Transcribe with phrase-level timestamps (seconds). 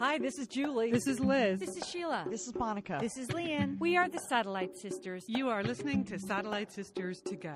[0.00, 0.92] Hi, this is Julie.
[0.92, 1.58] This is Liz.
[1.58, 2.24] This is Sheila.
[2.30, 2.98] This is Monica.
[3.00, 3.76] This is Lian.
[3.80, 5.24] We are the Satellite Sisters.
[5.26, 7.54] You are listening to Satellite Sisters to Go.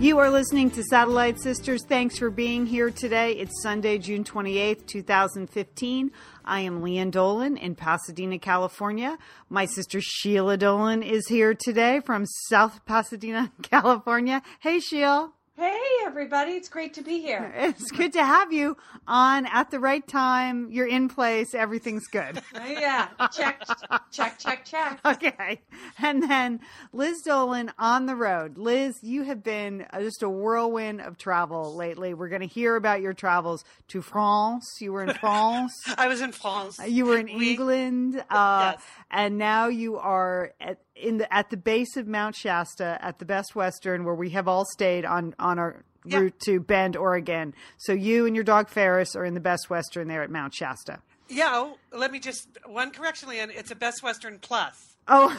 [0.00, 1.82] You are listening to Satellite Sisters.
[1.88, 3.32] Thanks for being here today.
[3.32, 6.10] It's Sunday, June 28th, 2015.
[6.44, 9.16] I am Lian Dolan in Pasadena, California.
[9.48, 14.42] My sister Sheila Dolan is here today from South Pasadena, California.
[14.60, 15.32] Hey, Sheila.
[15.56, 16.52] Hey, everybody.
[16.52, 17.52] It's great to be here.
[17.64, 18.76] It's good to have you
[19.06, 20.68] on at the right time.
[20.72, 21.54] You're in place.
[21.54, 22.42] Everything's good.
[22.54, 23.06] yeah.
[23.32, 23.62] Check,
[24.10, 24.98] check, check, check.
[25.04, 25.60] Okay.
[26.02, 26.58] And then
[26.92, 28.58] Liz Dolan on the road.
[28.58, 32.14] Liz, you have been just a whirlwind of travel lately.
[32.14, 34.66] We're going to hear about your travels to France.
[34.80, 35.72] You were in France.
[35.96, 36.80] I was in France.
[36.84, 38.22] You were in We- England.
[38.28, 38.82] Uh, Yes.
[39.10, 43.24] And now you are at, in the, at the base of Mount Shasta at the
[43.24, 46.18] Best Western, where we have all stayed on, on our Yeah.
[46.20, 47.54] route to Bend, Oregon.
[47.78, 51.00] So you and your dog Ferris are in the Best Western there at Mount Shasta.
[51.28, 53.50] Yeah, oh, let me just one correction, Lian.
[53.50, 54.96] It's a Best Western Plus.
[55.08, 55.34] Oh,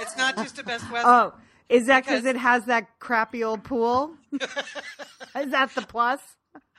[0.00, 1.10] It's not just a Best Western.
[1.12, 1.34] oh,
[1.68, 4.14] is that because Because- it has that crappy old pool?
[4.32, 6.20] is that the plus?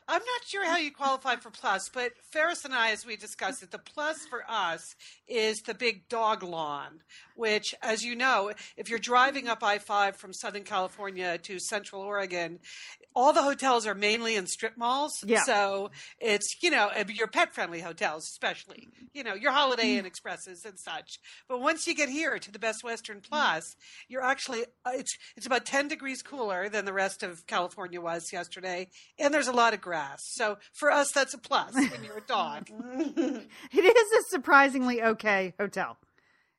[0.09, 3.61] I'm not sure how you qualify for plus, but Ferris and I, as we discussed
[3.61, 4.95] it, the plus for us
[5.27, 7.01] is the big dog lawn,
[7.35, 12.01] which, as you know, if you're driving up I 5 from Southern California to Central
[12.01, 12.57] Oregon,
[13.15, 15.11] all the hotels are mainly in strip malls.
[15.23, 15.43] Yeah.
[15.43, 20.65] So it's, you know, your pet friendly hotels, especially, you know, your Holiday Inn Expresses
[20.65, 21.19] and such.
[21.47, 23.75] But once you get here to the Best Western Plus,
[24.07, 28.33] you're actually, uh, it's, it's about 10 degrees cooler than the rest of California was
[28.33, 28.87] yesterday.
[29.19, 29.98] And there's a lot of grass.
[30.19, 32.69] So for us, that's a plus when you're a dog.
[33.71, 35.97] It is a surprisingly okay hotel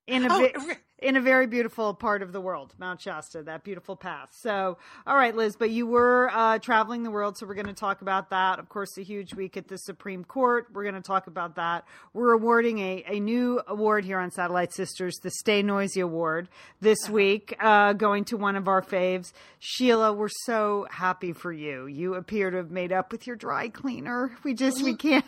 [0.06, 3.96] in a Oh, in a very beautiful part of the world, Mount Shasta, that beautiful
[3.96, 4.28] path.
[4.32, 7.72] So, all right, Liz, but you were uh, traveling the world, so we're going to
[7.72, 8.58] talk about that.
[8.58, 10.66] Of course, a huge week at the Supreme Court.
[10.72, 11.84] We're going to talk about that.
[12.12, 16.48] We're awarding a, a new award here on Satellite Sisters, the Stay Noisy Award,
[16.80, 19.32] this week, uh, going to one of our faves.
[19.58, 21.86] Sheila, we're so happy for you.
[21.86, 24.32] You appear to have made up with your dry cleaner.
[24.44, 25.24] We just, we can't.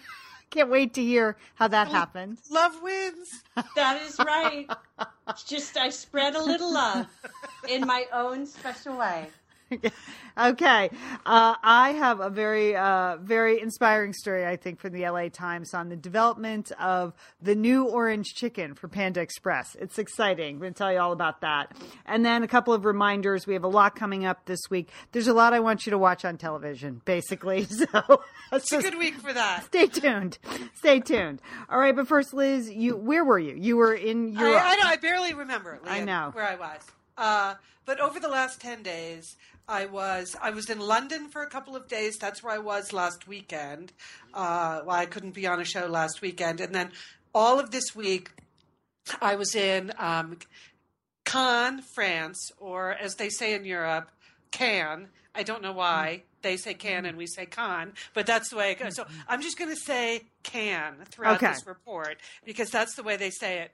[0.53, 2.37] Can't wait to hear how that oh, happened.
[2.51, 3.43] Love wins.
[3.75, 4.69] That is right.
[5.31, 7.07] It's just I spread a little love
[7.71, 9.29] in my own special way.
[10.39, 10.91] okay.
[11.27, 15.75] Uh, I have a very, uh, very inspiring story, I think, from the LA Times
[15.75, 19.77] on the development of the new orange chicken for Panda Express.
[19.81, 20.55] It's exciting.
[20.57, 21.73] I'm going to tell you all about that.
[22.07, 23.47] And then a couple of reminders.
[23.47, 24.89] We have a lot coming up this week.
[25.13, 27.67] There's a lot I want you to watch on television, basically.
[27.93, 28.23] So
[28.53, 29.65] It's a good week for that.
[29.65, 30.39] stay tuned.
[30.75, 31.41] Stay tuned.
[31.69, 31.95] All right.
[31.97, 33.55] But first, Liz, you, where were you?
[33.55, 34.63] You were in Europe.
[34.63, 34.83] I, I know.
[34.87, 35.81] I barely remember.
[35.85, 36.31] I know.
[36.33, 36.81] where I was.
[37.17, 39.37] Uh, but over the last ten days,
[39.69, 42.17] I was I was in London for a couple of days.
[42.19, 43.93] That's where I was last weekend.
[44.35, 46.91] Uh, well, I couldn't be on a show last weekend, and then
[47.35, 48.31] all of this week,
[49.21, 50.39] I was in um,
[51.25, 54.11] Cannes, France, or as they say in Europe,
[54.51, 55.09] Cannes.
[55.35, 58.73] I don't know why they say can and we say con, but that's the way
[58.73, 58.95] it goes.
[58.97, 61.53] So I'm just going to say can throughout Okay.
[61.53, 63.71] this report because that's the way they say it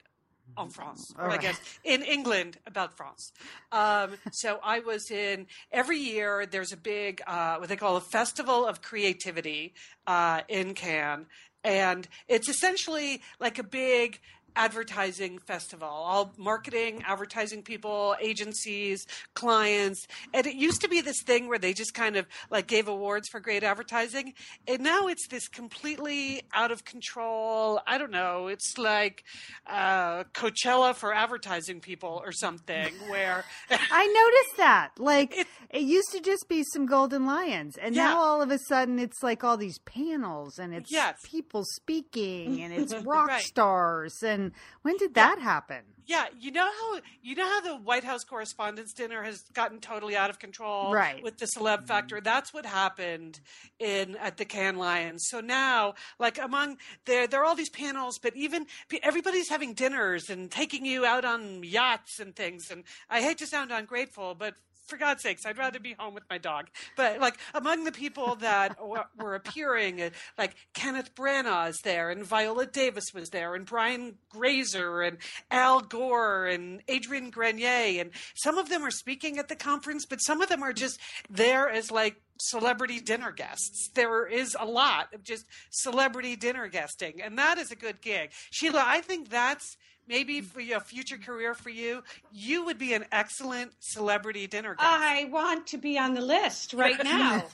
[0.56, 1.40] en France, or All I right.
[1.40, 3.32] guess in England about France.
[3.72, 6.46] Um, so I was in every year.
[6.46, 9.74] There's a big uh, what they call a festival of creativity
[10.06, 11.26] uh, in Cannes,
[11.64, 14.20] and it's essentially like a big
[14.58, 21.48] advertising festival all marketing advertising people agencies clients and it used to be this thing
[21.48, 24.34] where they just kind of like gave awards for great advertising
[24.66, 29.22] and now it's this completely out of control i don't know it's like
[29.68, 34.90] uh, coachella for advertising people or something where I noticed that.
[34.98, 38.04] Like it, It- used to just be some golden lions, and Yeah.
[38.04, 41.16] now all of a sudden it's like all these panels and it's Yes.
[41.24, 43.42] people speaking and it's rock Right.
[43.42, 44.14] stars.
[44.22, 44.47] And
[44.82, 45.82] when did that happen?
[46.08, 50.16] Yeah, you know how you know how the White House Correspondents' Dinner has gotten totally
[50.16, 51.22] out of control, Right.
[51.22, 52.24] With the celeb factor, mm-hmm.
[52.24, 53.40] that's what happened
[53.78, 55.26] in at the Cannes Lions.
[55.28, 58.66] So now, like among there, there are all these panels, but even
[59.02, 62.70] everybody's having dinners and taking you out on yachts and things.
[62.70, 64.54] And I hate to sound ungrateful, but
[64.88, 66.68] for God's sakes, I'd rather be home with my dog.
[66.96, 68.76] But like among the people that
[69.18, 74.16] were appearing, uh, like Kenneth Branagh is there, and Viola Davis was there, and Brian
[74.30, 75.18] Grazer, and
[75.50, 80.18] Al Gore, and Adrian Grenier, and some of them are speaking at the conference, but
[80.18, 80.98] some of them are just
[81.28, 83.90] there as like celebrity dinner guests.
[83.94, 88.30] There is a lot of just celebrity dinner guesting, and that is a good gig.
[88.50, 89.76] Sheila, I think that's
[90.08, 92.02] maybe for your future career for you,
[92.32, 94.88] you would be an excellent celebrity dinner guest.
[94.88, 97.44] I want to be on the list right now.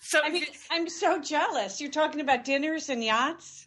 [0.00, 1.80] so I mean, I'm so jealous.
[1.80, 3.64] You're talking about dinners and yachts.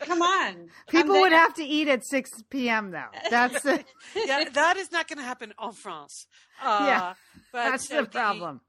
[0.00, 0.68] Come on.
[0.88, 2.90] People would have to eat at 6 p.m.
[2.90, 3.06] though.
[3.30, 6.26] That's the, yeah, that is not going to happen en France.
[6.62, 7.14] Uh, Yeah,
[7.52, 8.60] but that's uh, the problem.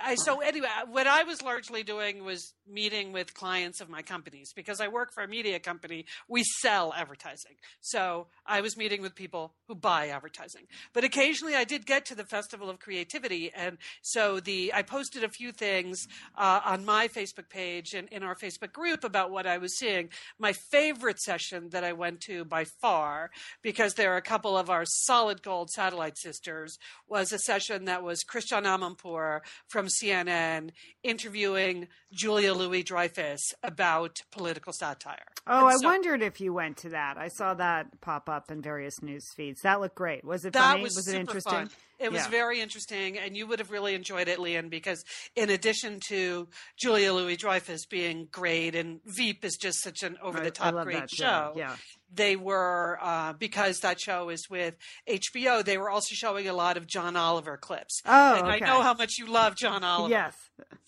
[0.00, 4.52] I, so anyway, what I was largely doing was meeting with clients of my companies
[4.54, 6.06] because I work for a media company.
[6.28, 7.56] We sell advertising.
[7.80, 10.66] So I was meeting with people who buy advertising.
[10.92, 13.50] But occasionally I did get to the Festival of Creativity.
[13.54, 16.06] And so the, I posted a few things
[16.36, 20.10] uh, on my Facebook page and in our Facebook group about what I was seeing.
[20.38, 23.30] My favorite session that I went to by far,
[23.62, 26.78] because there are a couple of our solid gold satellite sisters,
[27.08, 30.70] was a session that was Christiane Amanpour from CNN
[31.02, 35.24] interviewing Julia Louis Dreyfus about political satire.
[35.46, 37.16] Oh, I so- wondered if you went to that.
[37.18, 39.60] I saw that pop up in various news feeds.
[39.62, 40.24] That looked great.
[40.24, 40.82] Was it That funny?
[40.84, 41.52] was, it super interesting?
[41.52, 41.70] Fun.
[41.98, 42.28] It was Yeah.
[42.28, 45.04] very interesting, and you would have really enjoyed it, Lian, because
[45.34, 50.40] in addition to Julia Louis Dreyfus being great, and Veep is just such an over
[50.40, 51.52] the top great that show.
[51.56, 51.76] Yeah.
[52.12, 54.76] They were uh, because that show is with
[55.08, 55.62] HBO.
[55.64, 58.00] They were also showing a lot of John Oliver clips.
[58.06, 60.10] Oh, and I know how much you love John Oliver.
[60.14, 60.34] Yes.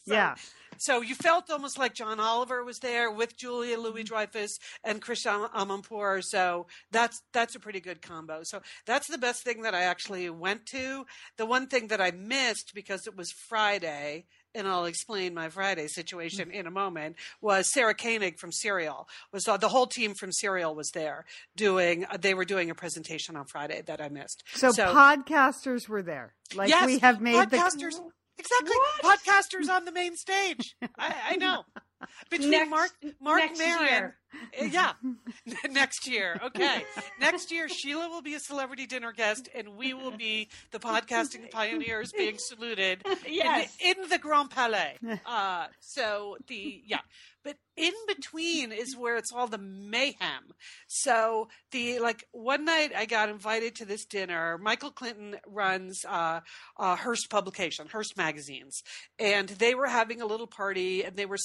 [0.07, 0.35] yeah.
[0.81, 3.82] So you felt almost like John Oliver was there with Julia Mm-hmm.
[3.85, 6.23] Louis Dreyfus and Christiane Amanpour.
[6.25, 8.41] So that's that's a pretty good combo.
[8.44, 11.05] So that's the best thing that I actually went to.
[11.37, 14.25] The one thing that I missed because it was Friday,
[14.55, 16.55] and I'll explain my Friday situation Mm.
[16.55, 19.06] in a moment, was Sarah Koenig from Serial.
[19.33, 21.26] Was uh, the whole team from Serial was there
[21.56, 22.05] doing?
[22.06, 24.43] Uh, they were doing a presentation on Friday that I missed.
[24.55, 26.35] So, podcasters were there.
[26.55, 27.97] Like yes, we have made podcasters.
[27.99, 28.11] the
[28.41, 30.75] Exactly, podcasters on the main stage.
[30.99, 31.65] I, I know.
[32.31, 34.17] Between Next- Marc, Marc next Maron, year.
[34.61, 34.93] Uh, yeah,
[35.70, 36.41] next year.
[36.44, 36.85] Okay,
[37.20, 41.50] next year Sheila will be a celebrity dinner guest, and we will be the podcasting
[41.50, 43.76] pioneers being saluted Yes.
[43.85, 44.97] in, the, in the Grand Palais.
[45.26, 47.00] Uh, so the yeah,
[47.43, 50.52] but in between is where it's all the mayhem.
[50.87, 54.58] So the like one night I got invited to this dinner.
[54.58, 56.41] Michael Clinton runs uh,
[56.79, 58.82] uh, Hearst publication, Hearst magazines,
[59.19, 61.37] and they were having a little party and they were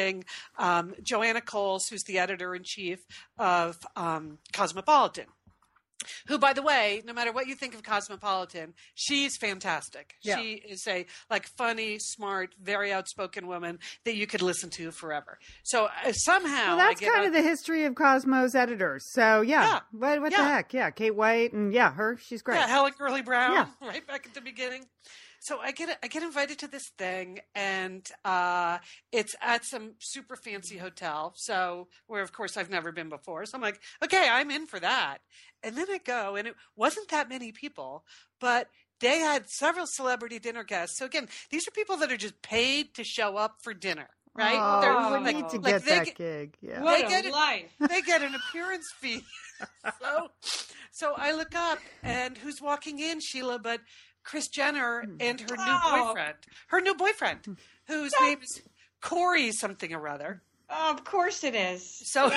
[0.00, 0.24] saluting
[0.58, 3.00] um, Joanna Coles, who's the editor in chief
[3.38, 5.26] of um, Cosmopolitan.
[6.28, 10.14] Who, by the way, no matter what you think of Cosmopolitan, she's fantastic.
[10.22, 10.38] Yeah.
[10.38, 15.38] She is a like funny, smart, very outspoken woman that you could listen to forever.
[15.62, 19.12] So uh, somehow, Well, that's kind a- of the history of Cosmos editors.
[19.12, 19.80] So yeah, Yeah.
[19.92, 20.72] what, what the heck?
[20.72, 22.16] Yeah, Kate White and yeah, her.
[22.16, 22.56] She's great.
[22.56, 23.66] Yeah, Helen Gurley Brown, Yeah.
[23.86, 24.86] right back at the beginning.
[25.42, 28.78] So I get I get invited to this thing, and uh,
[29.10, 31.32] it's at some super fancy hotel.
[31.36, 33.46] So where, of course, I've never been before.
[33.46, 35.18] So I'm like, okay, I'm in for that.
[35.62, 38.04] And then I go, and it wasn't that many people,
[38.38, 38.68] but
[39.00, 40.98] they had several celebrity dinner guests.
[40.98, 44.58] So again, these are people that are just paid to show up for dinner, right?
[44.58, 46.56] Oh, They're- we like- need to like get they that get- gig.
[46.60, 46.82] Yeah.
[46.82, 47.32] What They a get it.
[47.32, 47.70] life.
[47.80, 49.22] they get an appearance fee.
[50.02, 50.28] so,
[50.92, 53.80] so I look up, and who's walking in, Sheila, but
[54.22, 55.16] Kris Jenner hmm.
[55.20, 56.06] and her new Oh.
[56.06, 56.36] boyfriend.
[56.68, 57.52] Her new boyfriend, hmm.
[57.86, 58.62] whose name is
[59.00, 60.42] Corey something or other.
[60.72, 61.82] Oh, of course it is.
[62.12, 62.30] So,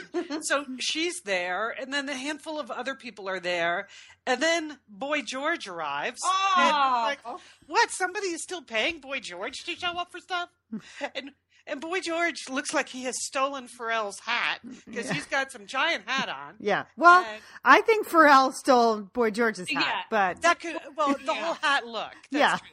[0.40, 3.88] so she's there, and then a handful of other people are there,
[4.26, 6.22] and then Boy George arrives.
[6.56, 7.02] and Oh.
[7.02, 7.18] like,
[7.66, 7.90] what?
[7.90, 10.78] Somebody is still paying Boy George to show up for stuff, hmm.
[11.14, 11.30] and
[11.66, 16.04] and Boy George looks like he has stolen Pharrell's hat because he's got some giant
[16.06, 16.54] hat on.
[16.60, 16.84] Yeah.
[16.96, 20.00] Well, And- I think Pharrell stole Boy George's hat, Yeah.
[20.10, 21.44] but That could well the Yeah.
[21.44, 22.12] whole hat look.
[22.30, 22.58] Yeah.
[22.58, 22.68] True.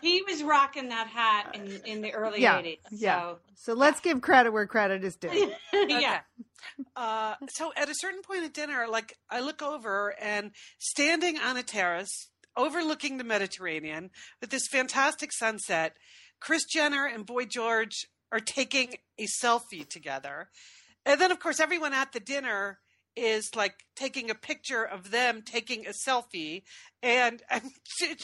[0.00, 2.78] He was rocking that hat in in the early yeah, 80s.
[2.92, 3.20] yeah.
[3.20, 5.52] So, So let's give credit where credit is due.
[5.74, 6.20] yeah.
[6.96, 11.56] Uh, so at a certain point at dinner, like I look over and standing on
[11.58, 15.94] a terrace overlooking the Mediterranean with this fantastic sunset,
[16.40, 20.48] Kris Jenner and Boy George are taking a selfie together.
[21.04, 22.78] And then of course everyone at the dinner
[23.16, 26.62] is like taking a picture of them taking a selfie
[27.02, 27.70] and I'm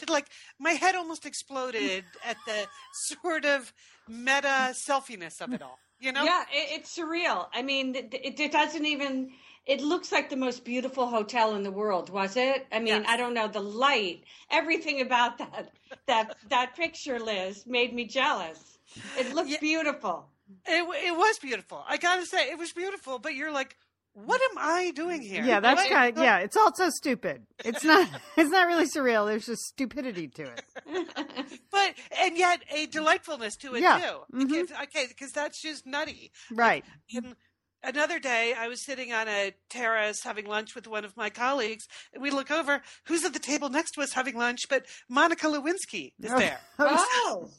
[0.08, 3.72] like my head almost exploded at the sort of
[4.08, 5.78] meta selfiness of it all.
[5.98, 6.24] You know?
[6.24, 7.46] Yeah, it, it's surreal.
[7.54, 9.30] I mean, it, it, doesn't even.
[9.64, 12.66] It looks like the most beautiful hotel in the world, was it?
[12.70, 13.06] I mean, Yes.
[13.08, 15.72] I don't know the light, everything about that
[16.06, 18.75] that that picture, Liz, made me jealous.
[19.18, 19.58] It looks Yeah.
[19.60, 20.28] beautiful.
[20.66, 21.84] It, it was beautiful.
[21.88, 23.18] I gotta say, it was beautiful.
[23.18, 23.76] But you're like,
[24.14, 25.44] what am I doing here?
[25.44, 27.46] Yeah, that's What- kind of, yeah, it's also stupid.
[27.64, 29.26] It's not it's not really surreal.
[29.26, 30.62] There's just stupidity to it.
[31.70, 33.98] But and yet a delightfulness to it Yeah.
[33.98, 34.36] too.
[34.36, 34.48] Mhm.
[34.48, 36.32] Because, okay, because that's just nutty.
[36.50, 36.84] Right.
[37.14, 37.36] And
[37.82, 41.86] another day, I was sitting on a terrace having lunch with one of my colleagues,
[42.14, 42.82] and we look over.
[43.06, 44.68] Who's at the table next to us having lunch?
[44.70, 46.60] But Monica Lewinsky is there.
[46.78, 47.50] Oh,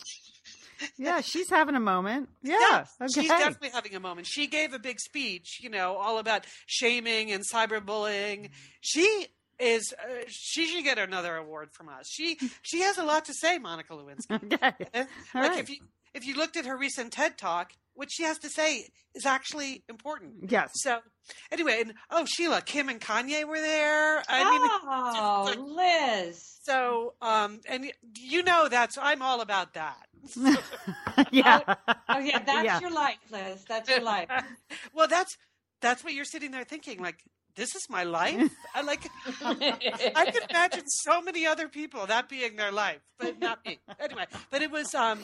[0.97, 2.29] yeah, she's having a moment.
[2.43, 2.55] Yeah.
[2.59, 3.21] Yes, okay.
[3.21, 4.25] she's definitely having a moment.
[4.25, 8.51] She gave a big speech, you know, all about shaming and cyberbullying.
[8.79, 9.27] She
[9.59, 12.07] is uh, she should get another award from us.
[12.07, 14.53] She she has a lot to say, Monica Lewinsky.
[14.53, 14.85] okay.
[14.93, 15.05] Eh?
[15.33, 15.59] Like right.
[15.59, 15.77] if you
[16.13, 19.83] if you looked at her recent TED talk, what she has to say is actually
[19.89, 20.49] important.
[20.49, 20.69] Yes.
[20.75, 20.99] So
[21.51, 24.23] anyway, and oh Sheila, Kim and Kanye were there.
[24.29, 26.59] I mean, oh, Liz.
[26.63, 29.97] so um, and you know that's I'm all about that.
[31.31, 31.61] yeah.
[32.07, 32.79] Oh yeah, that's Yeah.
[32.79, 33.65] your life, Liz.
[33.67, 34.29] That's your life.
[34.93, 35.35] well, that's
[35.81, 37.01] that's what you're sitting there thinking.
[37.01, 37.19] Like
[37.57, 38.49] this is my life.
[38.73, 39.01] I like.
[39.43, 43.79] I can imagine so many other people that being their life, but not me.
[43.99, 44.95] Anyway, but it was.
[44.95, 45.19] um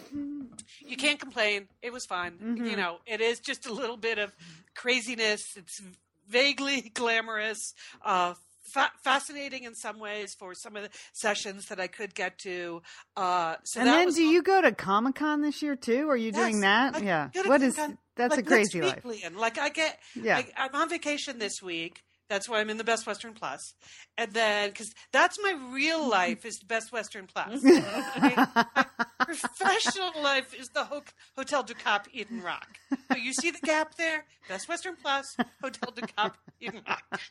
[0.85, 1.67] You can't complain.
[1.81, 2.31] It was fun.
[2.43, 2.65] Mm-hmm.
[2.65, 4.33] You know, it is just a little bit of
[4.75, 5.41] craziness.
[5.55, 5.81] It's
[6.27, 7.73] vaguely glamorous.
[8.03, 8.33] Uh,
[8.73, 12.81] fa- fascinating in some ways for some of the sessions that I could get to.
[13.15, 16.09] Uh, so and then do you go to Comic Con this year too?
[16.09, 16.95] Are you doing that?
[16.95, 17.29] I yeah.
[17.45, 17.75] What is
[18.15, 19.03] that's like, a crazy life.
[19.35, 20.37] Like I get, Yeah.
[20.37, 22.03] I, I'm on vacation this week.
[22.29, 23.73] That's why I'm in the Best Western Plus,
[24.17, 27.61] and then because that's my real life is the Best Western Plus.
[27.63, 28.85] my, my
[29.19, 31.03] professional life is the Ho-
[31.37, 32.77] Hotel du Cap Eden Rock.
[33.11, 34.25] So you see the gap there?
[34.47, 37.21] Best Western Plus, Hotel du Cap Eden Rock.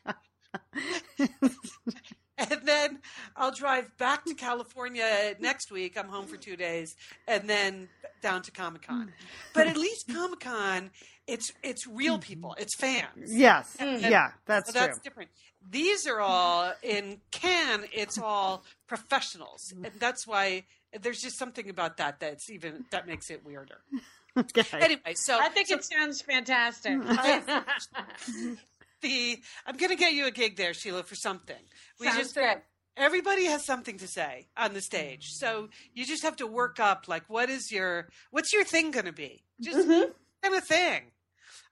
[2.39, 3.01] and then
[3.37, 5.97] I'll drive back to California next week.
[5.99, 6.97] I'm home for two days,
[7.27, 7.89] and then
[8.21, 9.03] down to Comic Con.
[9.03, 9.09] Hmm.
[9.55, 10.91] But at least Comic Con,
[11.27, 12.23] it's it's real mm-hmm.
[12.23, 13.29] people, it's fans.
[13.29, 13.77] Yes.
[13.79, 15.03] And- Yeah, that's so that's true.
[15.05, 15.31] different.
[15.71, 17.85] These are all in Cannes.
[17.93, 19.85] It's all professionals, mm-hmm.
[19.85, 20.65] and that's why
[21.01, 23.81] there's just something about that that's even that makes it weirder.
[24.35, 24.65] Okay.
[24.73, 26.93] Anyway, so I think so it sounds fantastic.
[29.03, 31.63] the I'm going to get you a gig there, Sheila, for something.
[32.01, 32.63] We Sounds just good.
[32.97, 37.09] everybody has something to say on the stage, so you just have to work up
[37.09, 39.45] like what is your what's your thing going to be?
[39.61, 40.13] Just mm-hmm.
[40.43, 41.03] Kind of thing.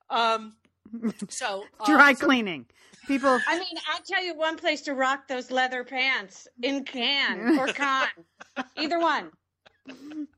[0.08, 0.54] Um.
[1.28, 2.66] So uh, Dry cleaning.
[3.06, 7.58] People I mean, I'll tell you one place to rock those leather pants in Cannes
[7.58, 8.08] or Con.
[8.76, 9.30] Either one.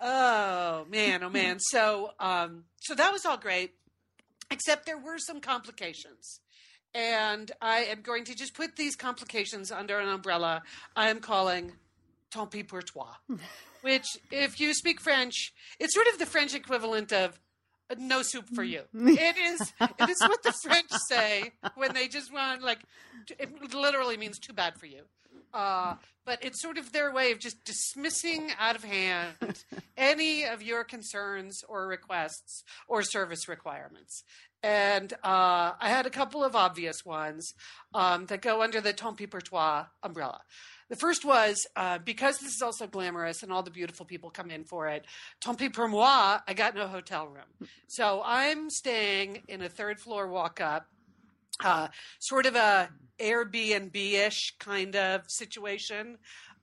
[0.00, 1.58] oh man, oh man.
[1.60, 3.72] So um so that was all great.
[4.50, 6.40] Except there were some complications.
[6.94, 10.62] And I am going to just put these complications under an umbrella
[10.94, 11.72] I am calling
[12.30, 13.08] tant pis pour toi.
[13.84, 17.38] Which if you speak French, it's sort of the French equivalent of
[17.90, 18.84] uh, no soup for you.
[18.94, 22.78] It is it is what the French say when they just want like
[23.38, 25.02] it literally means too bad for you.
[25.52, 29.64] Uh, but it's sort of their way of just dismissing out of hand
[29.98, 34.24] any of your concerns or requests or service requirements.
[34.62, 37.52] And uh, I had a couple of obvious ones
[37.92, 40.40] um, that go under the tant pis pour toi umbrella.
[40.88, 44.50] The first was uh, because this is also glamorous and all the beautiful people come
[44.50, 45.06] in for it.
[45.40, 50.00] Tant pis pour moi, I got no hotel room, so I'm staying in a third
[50.00, 50.86] floor walk up,
[51.62, 51.88] uh,
[52.18, 56.18] sort of a Airbnb ish kind of situation,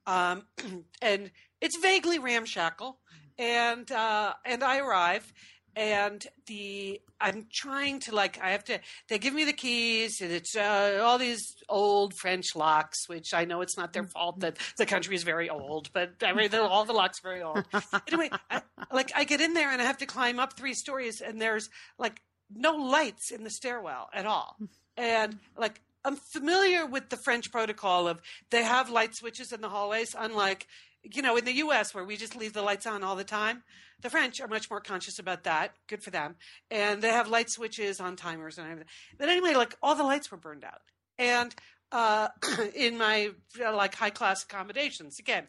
[0.06, 0.44] um,
[1.02, 2.98] and it's vaguely ramshackle.
[3.40, 5.34] And uh, and I arrive,
[5.76, 8.80] and the I'm trying to like I have to.
[9.08, 13.46] They give me the keys, and it's uh, all these old French locks, which I
[13.46, 16.86] know it's not their fault that the country is very old, but I mean all
[16.86, 17.64] the locks are very old.
[18.08, 18.62] Anyway, I,
[18.92, 21.70] like I get in there and I have to climb up three stories, and there's
[21.98, 22.22] like
[22.54, 24.58] no lights in the stairwell at all,
[24.98, 25.82] and like.
[26.04, 30.66] I'm familiar with the French protocol of they have light switches in the hallways, unlike
[31.04, 33.64] you know, in the US where we just leave the lights on all the time,
[34.02, 35.74] the French are much more conscious about that.
[35.88, 36.36] Good for them.
[36.70, 38.90] And they have light switches on timers and everything.
[39.18, 40.82] But anyway, like all the lights were burned out.
[41.18, 41.54] And
[41.92, 42.30] uh,
[42.76, 43.32] in my
[43.64, 45.48] uh, like high class accommodations, again,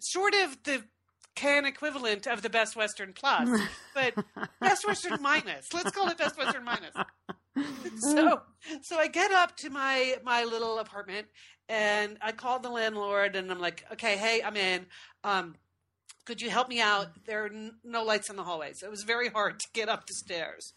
[0.00, 0.82] sort of the
[1.34, 3.48] can equivalent of the Best Western Plus,
[3.94, 4.14] but
[4.60, 5.72] Best Western minus.
[5.72, 6.94] Let's call it Best Western minus.
[7.98, 8.40] so
[8.82, 11.26] so I get up to my my little apartment
[11.68, 14.86] and I called the landlord and I'm like, okay, hey, I'm in.
[15.24, 15.54] Um,
[16.24, 17.08] could you help me out?
[17.26, 18.82] There are n- no lights in the hallways.
[18.82, 20.72] It was very hard to get up the stairs.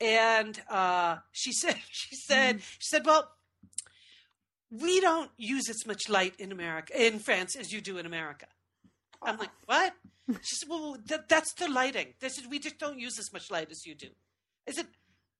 [0.00, 3.30] And uh, she said, she said, she said, well,
[4.70, 8.46] we don't use as much light in America, in France, as you do in America.
[9.22, 9.94] I'm like, what?
[10.42, 12.08] She said, well, th- that's the lighting.
[12.20, 14.08] This is, we just don't use as much light as you do.
[14.68, 14.86] I said,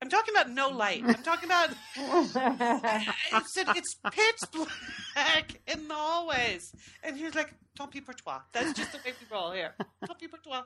[0.00, 1.02] I'm talking about no light.
[1.04, 6.72] I'm talking about I said it's pitch black in the hallways.
[7.02, 8.38] And he was like, tant pis pour toi.
[8.52, 9.74] That's just the way we roll here.
[10.06, 10.62] Tant pis pour toi.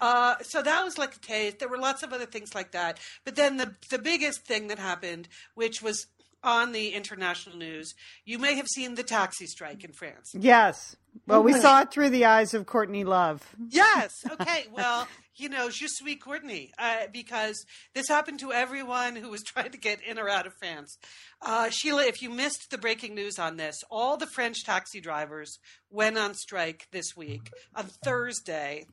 [0.00, 1.58] Uh, so that was like a taste.
[1.58, 2.98] There were lots of other things like that.
[3.24, 6.06] But then the the biggest thing that happened, which was
[6.42, 10.32] on the international news, you may have seen the taxi strike in France.
[10.34, 10.96] Yes.
[11.26, 13.54] Well, we saw it through the eyes of Courtney Love.
[13.68, 14.12] Yes.
[14.30, 14.66] Okay.
[14.72, 17.64] Well, you know, je suis Courtney, uh, because
[17.94, 20.96] this happened to everyone who was trying to get in or out of France.
[21.42, 25.58] Uh, Sheila, if you missed the breaking news on this, all the French taxi drivers
[25.90, 28.86] went on strike this week on Thursday,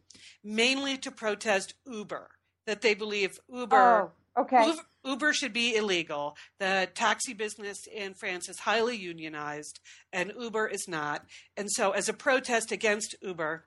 [0.43, 2.29] mainly to protest Uber,
[2.65, 4.11] that they believe Uber.
[4.37, 4.65] Oh, okay.
[4.67, 6.35] Uber, Uber should be illegal.
[6.59, 9.79] The taxi business in France is highly unionized,
[10.12, 11.25] and Uber is not.
[11.55, 13.65] And so, as a protest against Uber,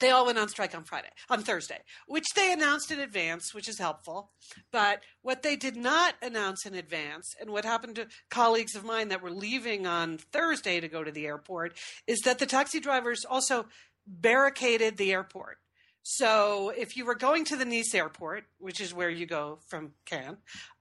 [0.00, 3.68] they all went on strike on Friday, on Thursday, which they announced in advance, which
[3.68, 4.30] is helpful.
[4.70, 9.08] But what they did not announce in advance, and what happened to colleagues of mine
[9.08, 11.74] that were leaving on Thursday to go to the airport,
[12.06, 13.66] is that the taxi drivers also
[14.06, 15.58] barricaded the airport.
[16.02, 19.92] So if you were going to the Nice airport, which is where you go from
[20.04, 20.38] Cannes,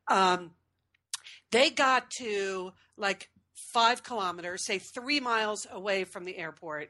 [0.07, 0.51] um,
[1.51, 6.89] they got to like five kilometers, say three miles away from the airport,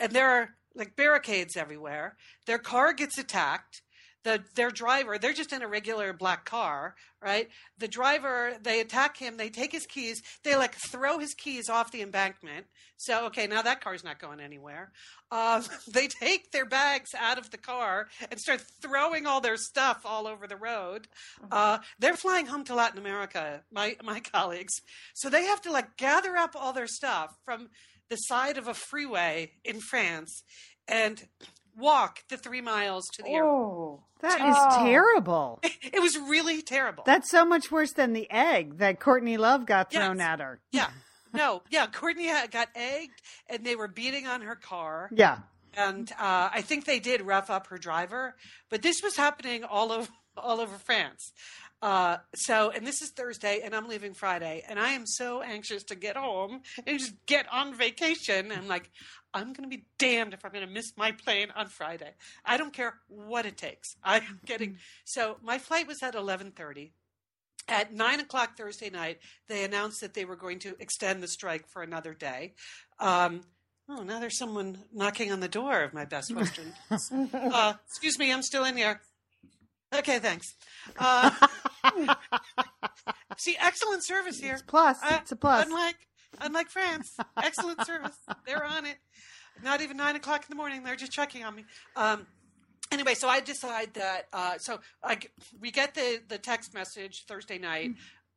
[0.00, 2.16] and there are like barricades everywhere.
[2.46, 3.82] Their car gets attacked.
[4.24, 7.48] The their driver, they're just in a regular black car, right?
[7.78, 9.36] The driver, they attack him.
[9.36, 10.20] They take his keys.
[10.42, 12.66] They like throw his keys off the embankment.
[12.96, 14.90] So okay, now that car's not going anywhere.
[15.30, 20.02] Um, they take their bags out of the car and start throwing all their stuff
[20.04, 21.06] all over the road.
[21.50, 24.74] Uh, they're flying home to Latin America, my my colleagues.
[25.14, 27.68] So they have to like gather up all their stuff from
[28.08, 30.42] the side of a freeway in France
[30.88, 31.26] and
[31.78, 33.50] walk the three miles to the airport.
[33.54, 34.02] Oh.
[34.20, 34.84] That is Oh.
[34.84, 35.60] terrible.
[35.82, 37.04] It was really terrible.
[37.06, 40.04] That's so much worse than the egg that Courtney Love got Yes.
[40.04, 40.60] thrown at her.
[40.72, 40.90] yeah.
[41.34, 41.86] No, yeah.
[41.86, 43.20] Courtney got egged
[43.50, 45.10] and they were beating on her car.
[45.12, 45.40] Yeah.
[45.76, 48.34] And uh, I think they did rough up her driver.
[48.70, 50.08] But this was happening all over,
[50.38, 51.32] all over France.
[51.82, 55.84] Uh, so, and this is Thursday, and I'm leaving Friday, and I am so anxious
[55.84, 58.50] to get home and just get on vacation.
[58.50, 58.90] I'm like,
[59.34, 62.12] I'm going to be damned if I'm going to miss my plane on Friday.
[62.44, 63.96] I don't care what it takes.
[64.02, 66.90] I'm getting so my flight was at 11:30.
[67.68, 69.18] At nine o'clock Thursday night,
[69.48, 72.54] they announced that they were going to extend the strike for another day.
[72.98, 73.42] Um,
[73.90, 76.72] oh, now there's someone knocking on the door of my Best Western.
[76.90, 79.02] uh, excuse me, I'm still in here.
[79.94, 80.54] Okay, thanks.
[80.98, 81.30] Uh,
[83.36, 84.58] see, excellent service here.
[84.66, 85.66] Plus, Uh, it's a plus.
[85.66, 85.96] Unlike,
[86.40, 88.16] unlike France, excellent service.
[88.46, 88.96] They're on it.
[89.62, 90.82] Not even nine o'clock in the morning.
[90.84, 91.64] They're just checking on me.
[91.96, 92.26] Um,
[92.92, 94.26] anyway, so I decide that.
[94.32, 95.18] Uh, so I,
[95.60, 97.90] we get the the text message Thursday night.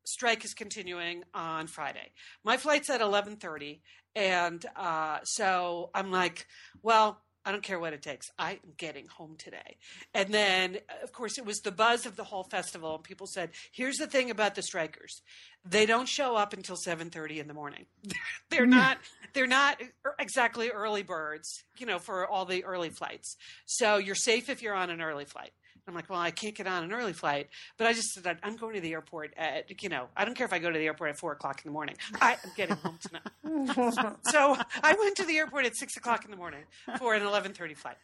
[0.03, 2.11] Strike is continuing on Friday.
[2.43, 3.81] My flight's at eleven thirty,
[4.15, 6.47] and uh, so I'm like,
[6.81, 7.21] well.
[7.45, 8.27] I don't care what it takes.
[8.37, 9.77] I am getting home today.
[10.13, 13.51] And then, of course, it was the buzz of the whole festival, and people said,
[13.71, 15.21] "Here's the thing about the strikers:
[15.65, 17.85] they don't show up until 7:30 in the morning.
[18.49, 18.97] they're not
[19.33, 23.37] they're not er, exactly early birds, you know, for all the early flights.
[23.65, 25.51] So you're safe if you're on an early flight.
[25.87, 28.55] I'm like, well, I can't get on an early flight, but I just said I'm
[28.55, 30.85] going to the airport at, you know, I don't care if I go to the
[30.85, 31.95] airport at four o'clock in the morning.
[32.21, 34.17] I am getting home tonight.
[34.29, 36.63] so I went to the airport at six o'clock in the morning
[36.97, 37.97] for an 11:30 flight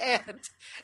[0.00, 0.40] and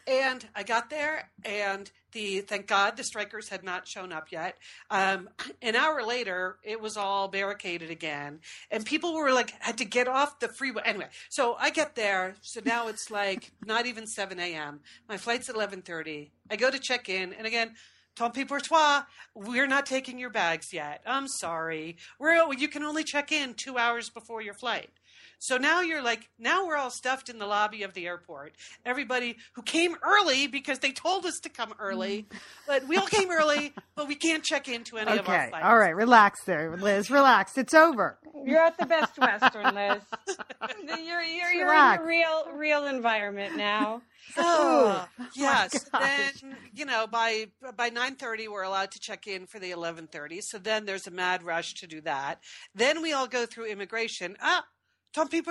[0.06, 4.56] and I got there, and the thank God the strikers had not shown up yet.
[4.90, 5.28] Um,
[5.60, 10.08] an hour later, it was all barricaded again, and people were like had to get
[10.08, 10.82] off the freeway.
[10.84, 12.34] Anyway, so I get there.
[12.42, 14.80] So now it's like not even seven a.m.
[15.08, 16.32] My flight's at eleven thirty.
[16.50, 17.74] I go to check in, and again.
[18.14, 19.00] Pour toi.
[19.34, 21.00] We're not taking your bags yet.
[21.06, 21.96] I'm sorry.
[22.18, 24.90] We're you can only check in two hours before your flight.
[25.42, 28.54] So now you're like, now we're all stuffed in the lobby of the airport.
[28.86, 32.26] Everybody who came early because they told us to come early,
[32.68, 35.48] but we all came early, but we can't check into any of our Okay.
[35.50, 35.64] flights.
[35.66, 35.96] All right.
[35.96, 37.10] Relax there, Liz.
[37.10, 37.58] Relax.
[37.58, 38.20] It's over.
[38.44, 40.02] You're at the Best Western, Liz.
[40.86, 44.02] You're you're, you're in a real real environment now.
[44.36, 45.88] Oh, yes.
[45.92, 50.06] then you know by by nine thirty we're allowed to check in for the eleven
[50.06, 50.40] thirty.
[50.40, 52.38] So then there's a mad rush to do that.
[52.76, 54.36] Then we all go through immigration.
[54.40, 54.64] Ah,
[55.12, 55.44] tant pis.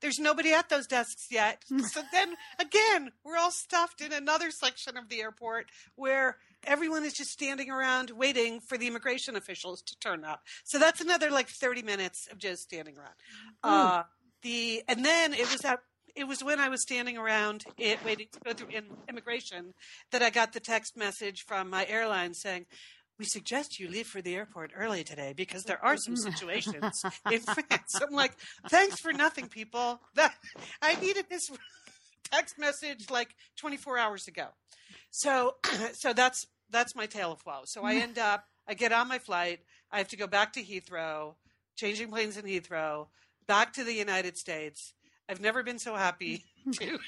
[0.00, 1.62] There's nobody at those desks yet.
[1.88, 7.12] so then again we're all stuffed in another section of the airport where everyone is
[7.12, 10.42] just standing around waiting for the immigration officials to turn up.
[10.64, 13.14] So that's another like thirty minutes of just standing around.
[13.62, 14.02] Uh,
[14.42, 15.80] the and then it was at
[16.14, 19.74] it was when I was standing around it, waiting to go through in, immigration
[20.12, 22.66] that I got the text message from my airline saying,
[23.18, 26.18] "We suggest you leave for the airport early today because there are some mm.
[26.18, 28.32] situations in France." I'm like,
[28.68, 30.00] "Thanks for nothing, people.
[30.14, 30.34] That
[30.82, 31.50] I needed this
[32.30, 34.48] text message like 24 hours ago.
[35.10, 35.56] So,
[35.92, 37.62] so that's that's my tale of woe.
[37.64, 38.02] So I mm.
[38.02, 39.60] end up, I get on my flight,
[39.92, 41.34] I have to go back to Heathrow,
[41.76, 43.08] changing planes in Heathrow,
[43.46, 44.92] back to the United States.
[45.28, 46.98] I've never been so happy to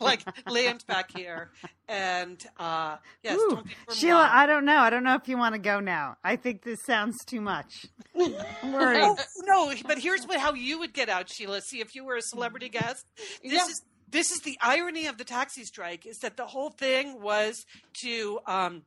[0.00, 1.50] like land back here.
[1.88, 4.28] And uh yes, Ooh, don't Sheila, moi.
[4.32, 4.78] I don't know.
[4.78, 6.16] I don't know if you want to go now.
[6.24, 7.86] I think this sounds too much.
[8.16, 9.02] I'm worried.
[9.02, 11.60] Oh, no, but here's what how you would get out, Sheila.
[11.60, 13.04] See, if you were a celebrity guest,
[13.42, 13.64] this Yeah.
[13.66, 17.64] is this is the irony of the taxi strike is that the whole thing was
[18.02, 18.82] to um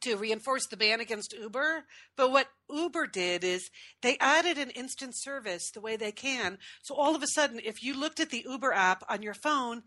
[0.00, 1.84] to reinforce the ban against Uber.
[2.16, 3.70] But what Uber did is
[4.02, 6.58] they added an instant service the way they can.
[6.82, 9.82] So all of a sudden, if you looked at the Uber app on your phone,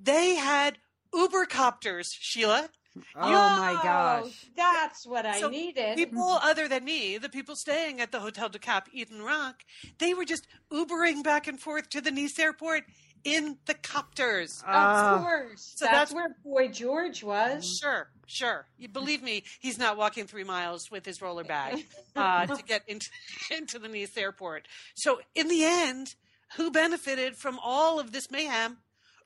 [0.00, 0.78] they had
[1.14, 2.68] Uber copters, Sheila.
[3.14, 4.46] Oh my gosh.
[4.56, 5.96] That's what I So needed.
[5.96, 9.62] People other than me, the people staying at the Hotel du Cap Eden Rock,
[9.98, 12.84] they were just Ubering back and forth to the Nice airport
[13.26, 14.62] in the copters.
[14.66, 15.22] of Oh.
[15.22, 15.72] course.
[15.76, 17.78] So that's, that's- where Boy George was.
[17.82, 18.66] Sure, sure.
[18.78, 21.86] You believe me, he's not walking three miles with his roller bag
[22.16, 23.08] uh, to get into
[23.50, 24.66] into the Nice airport.
[24.94, 26.14] So in the end,
[26.56, 28.78] who benefited from all of this mayhem?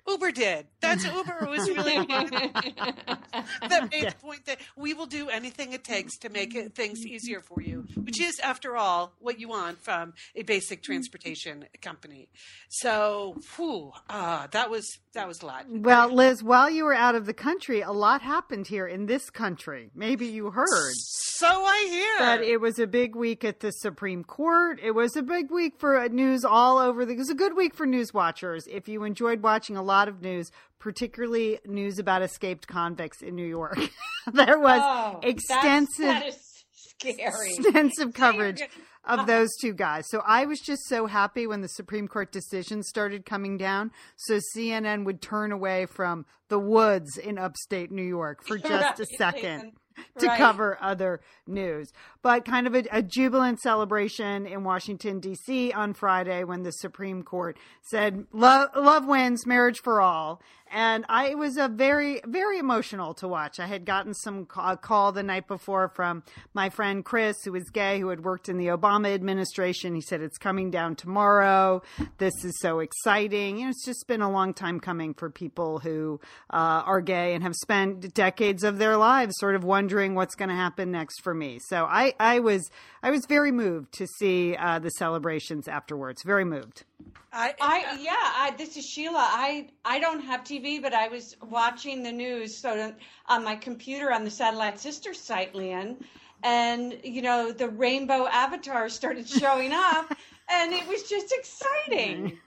[0.06, 0.66] Uber did.
[0.80, 6.16] That's Uber was really that made the point that we will do anything it takes
[6.18, 10.14] to make it, things easier for you, which is, after all, what you want from
[10.34, 12.28] a basic transportation company.
[12.68, 15.64] So, whew, uh, that was that was a lot.
[15.68, 19.28] Well, Liz, while you were out of the country, a lot happened here in this
[19.28, 19.90] country.
[19.94, 20.94] Maybe you heard.
[20.94, 22.18] So I hear.
[22.18, 24.78] But it was a big week at the Supreme Court.
[24.82, 27.04] It was a big week for news all over.
[27.04, 28.68] The, it was a good week for news watchers.
[28.70, 33.46] If you enjoyed watching a lot of news, particularly news about escaped convicts in New
[33.46, 33.78] York,
[34.32, 36.34] there was Oh, extensive That
[36.72, 37.54] scary.
[37.54, 38.62] extensive coverage
[39.04, 40.04] of those two guys.
[40.08, 43.90] So I was just so happy when the Supreme Court decisions started coming down.
[44.16, 49.06] So CNN would turn away from the woods in upstate New York for just a
[49.16, 49.72] second
[50.18, 50.38] to Right.
[50.38, 51.92] cover other news.
[52.22, 55.72] But kind of a, a jubilant celebration in Washington, D.C.
[55.72, 60.40] on Friday when the Supreme Court said, love, love wins, marriage for all.
[60.72, 63.58] And I it was a very, very emotional to watch.
[63.58, 66.22] I had gotten some ca- call the night before from
[66.54, 69.94] my friend Chris, who is gay, who had worked in the Obama administration.
[69.94, 71.82] He said, It's coming down tomorrow.
[72.18, 73.58] This is so exciting.
[73.58, 77.34] You know, it's just been a long time coming for people who uh, are gay
[77.34, 81.22] and have spent decades of their lives sort of wondering what's going to happen next
[81.22, 81.58] for me.
[81.68, 82.70] So I, I was,
[83.02, 86.22] I was very moved to see uh, the celebrations afterwards.
[86.24, 86.84] Very moved.
[87.32, 89.18] I, I yeah, I, this is Sheila.
[89.18, 92.92] I I don't have TV, but I was watching the news so
[93.26, 95.96] on my computer on the Satellite Sisters site, Lian,
[96.42, 100.14] and you know the rainbow avatars started showing up,
[100.50, 102.38] and it was just exciting.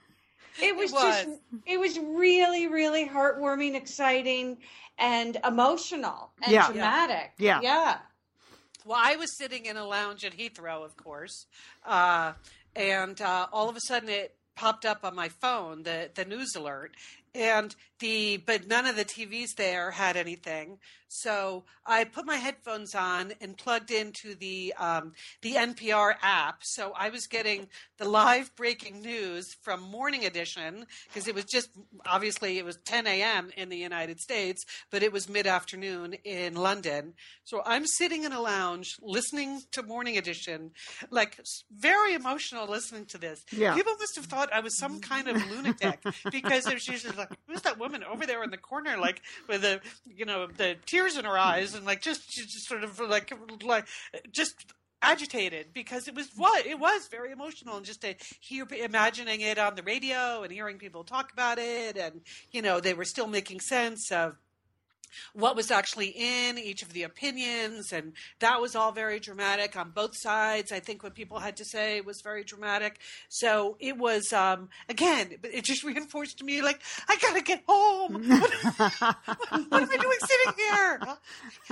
[0.62, 1.38] It was, just was.
[1.66, 4.58] it was really really heartwarming, exciting,
[4.98, 6.66] and emotional and Yeah.
[6.66, 7.32] dramatic.
[7.38, 7.60] Yeah.
[7.60, 7.98] yeah.
[8.84, 11.46] Well, I was sitting in a lounge at Heathrow, of course,
[11.86, 12.34] uh,
[12.76, 16.54] and uh, all of a sudden it popped up on my phone the the news
[16.54, 16.92] alert,
[17.34, 17.74] and
[18.04, 20.78] the but none of the TVs there had anything.
[21.08, 25.12] So I put my headphones on and plugged into the um,
[25.42, 26.58] the NPR app.
[26.62, 31.70] So I was getting the live breaking news from Morning Edition because it was just
[32.04, 33.50] obviously it was 10 a.m.
[33.56, 37.14] in the United States, but it was mid afternoon in London.
[37.44, 40.72] So I'm sitting in a lounge listening to Morning Edition,
[41.10, 41.38] like
[41.70, 43.44] very emotional listening to this.
[43.52, 43.74] Yeah.
[43.74, 47.62] People must have thought I was some kind of lunatic because there's usually like, who's
[47.62, 51.24] that woman over there in the corner, like with the, you know, the tears in
[51.24, 53.86] her eyes and like just, just sort of like, like
[54.32, 54.72] just
[55.04, 56.66] agitated because it was what?
[56.66, 60.78] It was very emotional and just to hear imagining it on the radio and hearing
[60.78, 64.36] people talk about it and you know they were still making sense of
[65.34, 69.90] what was actually in each of the opinions and that was all very dramatic on
[69.90, 72.98] both sides i think what people had to say was very dramatic.
[73.28, 78.28] So it was um again it just reinforced to me like i gotta get home.
[78.28, 81.00] What, what am i doing sitting here?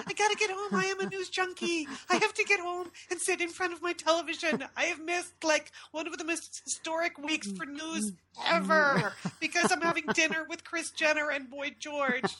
[0.06, 0.74] I gotta get home.
[0.74, 1.88] I am a news junkie.
[2.10, 4.64] I have to get home and sit in front of my television.
[4.76, 8.12] I have missed like one of the most historic weeks for news
[8.46, 12.34] ever because i'm having dinner with kris jenner and boy george.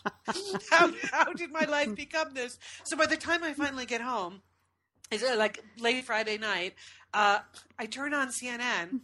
[0.70, 2.58] How, how did my life become this?
[2.84, 4.42] So by the time I finally get home,
[5.10, 6.74] it's uh, like late Friday night,
[7.12, 7.40] uh,
[7.78, 9.00] I turn on CNN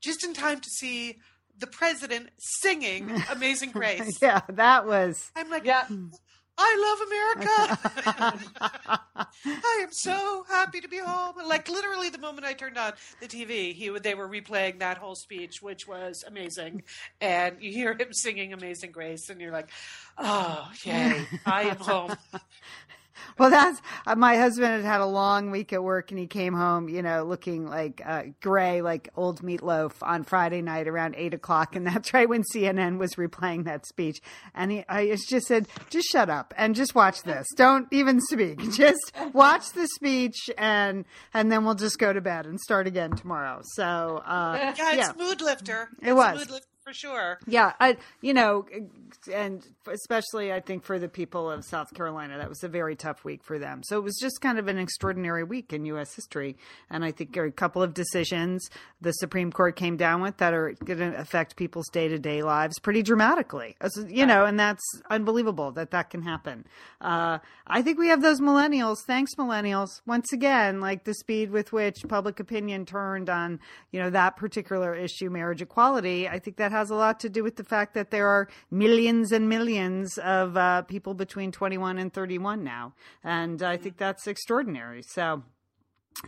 [0.00, 1.18] just in time to see
[1.58, 4.18] the president singing Amazing Grace.
[4.22, 5.30] Yeah, that was.
[5.36, 5.86] I'm like, Yeah.
[6.58, 7.78] I love America.
[9.46, 11.34] I am so happy to be home.
[11.46, 14.98] Like literally, the moment I turned on the TV, he would they were replaying that
[14.98, 16.82] whole speech, which was amazing,
[17.22, 19.70] and you hear him singing "Amazing Grace," and you're like,
[20.18, 21.26] "Oh, yay!
[21.46, 22.16] I am home."
[23.38, 26.52] Well, that's uh, my husband had had a long week at work and he came
[26.54, 31.34] home, you know, looking like uh, gray, like old meatloaf on Friday night around eight
[31.34, 31.74] o'clock.
[31.74, 34.20] And that's right when CNN was replaying that speech.
[34.54, 37.46] And he, I just said, just shut up and just watch this.
[37.56, 38.60] Don't even speak.
[38.72, 43.12] Just watch the speech and, and then we'll just go to bed and start again
[43.16, 43.60] tomorrow.
[43.74, 45.12] So, uh, yeah, it's yeah.
[45.16, 45.88] mood lifter.
[46.00, 46.60] It It's was.
[46.84, 47.38] For sure.
[47.46, 48.66] Yeah, I, you know,
[49.32, 53.24] and especially I think for the people of South Carolina, that was a very tough
[53.24, 53.82] week for them.
[53.84, 56.14] So it was just kind of an extraordinary week in U.S.
[56.14, 56.56] history.
[56.90, 58.68] And I think a couple of decisions
[59.00, 62.42] the Supreme Court came down with that are going to affect people's day to day
[62.42, 63.76] lives pretty dramatically.
[64.08, 66.66] You know, and that's unbelievable that that can happen.
[67.00, 68.96] Uh, I think we have those millennials.
[69.06, 69.88] Thanks, millennials.
[70.06, 74.94] Once again, like the speed with which public opinion turned on, you know, that particular
[74.94, 76.28] issue, marriage equality.
[76.28, 79.30] I think that has a lot to do with the fact that there are millions
[79.30, 85.02] and millions of uh, people between 21 and 31 now, and I think that's extraordinary.
[85.02, 85.42] So,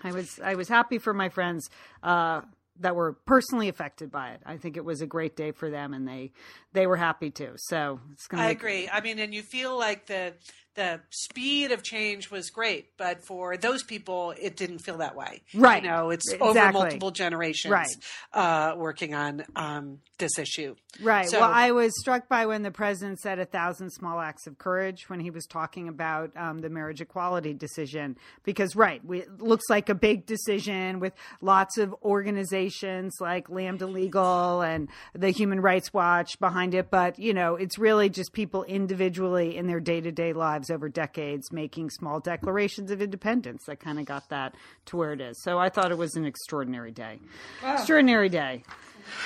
[0.02, 1.68] I was I was happy for my friends
[2.02, 2.42] uh,
[2.80, 4.40] that were personally affected by it.
[4.44, 6.33] I think it was a great day for them, and they
[6.72, 7.52] they were happy too.
[7.57, 8.42] So it's gonna.
[8.42, 8.88] I agree.
[8.88, 10.35] I mean, and you feel like the
[10.74, 15.42] the speed of change was great, but for those people, it didn't feel that way.
[15.54, 15.82] Right.
[15.82, 17.88] You know, it's over multiple generations Right.
[18.32, 20.74] uh, working on um, this issue.
[21.00, 21.28] Right.
[21.28, 24.58] So- well, I was struck by when the president said a thousand small acts of
[24.58, 28.16] courage when he was talking about um, the marriage equality decision.
[28.42, 33.87] Because, right, we, it looks like a big decision with lots of organizations like Lambda
[33.87, 36.90] Legal and the Human Rights Watch behind it.
[36.90, 40.88] But, you know, it's really just people individually in their day to day lives over
[40.88, 44.55] decades making small declarations of independence that kind of got that
[44.87, 45.42] to where it is.
[45.42, 47.20] So I thought it was an extraordinary day.
[47.64, 48.62] Extraordinary day.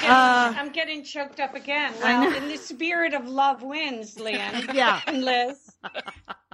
[0.03, 1.93] I'm getting choked up again.
[1.95, 5.01] Uh, Well, in the spirit of love wins, Lynn Yeah.
[5.07, 5.57] and Liz.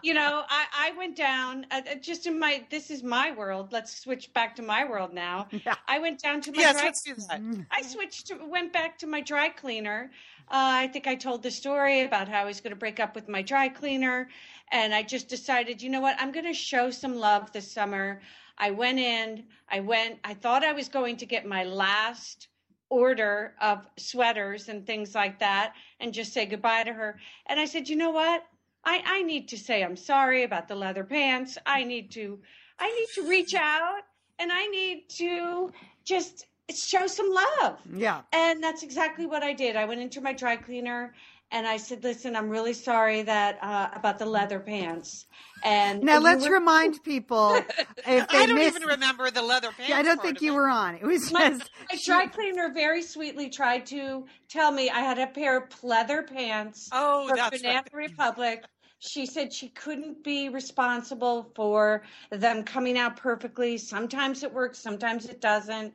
[0.03, 2.63] You know, I, I went down uh, uh, just in my.
[2.71, 3.73] This is my world.
[3.73, 5.47] Let's switch back to my world now.
[5.51, 5.77] Yeah.
[5.89, 6.59] I went down to my.
[6.61, 7.41] Yes, dry- let's do that.
[7.71, 10.11] I switched to went back to my dry cleaner.
[10.49, 13.15] Uh, I think I told the story about how I was going to break up
[13.15, 14.29] with my dry cleaner,
[14.73, 18.21] and I just decided, you know what, I'm going to show some love this summer.
[18.59, 19.45] I went in.
[19.69, 20.19] I went.
[20.25, 22.49] I thought I was going to get my last
[22.91, 27.19] order of sweaters and things like that, and just say goodbye to her.
[27.47, 28.45] And I said, you know what,
[28.85, 31.59] I I need to say I'm sorry about the leather pants.
[31.67, 32.39] I need to.
[32.79, 34.03] I need to reach out
[34.39, 35.73] and I need to
[36.05, 37.79] just show some love.
[37.93, 38.23] Yeah.
[38.33, 39.77] And that's exactly what I did.
[39.77, 41.15] I went into my dry cleaner
[41.55, 45.25] and I said, "Listen, I'm really sorry that uh, about the leather pants."
[45.65, 47.55] And Now you let's were- remind people
[47.97, 48.77] if they I don't missed.
[48.77, 49.89] even remember the leather pants.
[49.89, 50.57] Yeah, I don't think you it.
[50.57, 50.97] were on.
[50.97, 55.19] It was my, just my dry cleaner very sweetly tried to tell me I had
[55.19, 58.11] a pair of pleather pants Oh, for that's Banana right.
[58.11, 58.65] Republic.
[58.99, 63.77] She said she couldn't be responsible for them coming out perfectly.
[63.79, 65.95] Sometimes it works, sometimes it doesn't.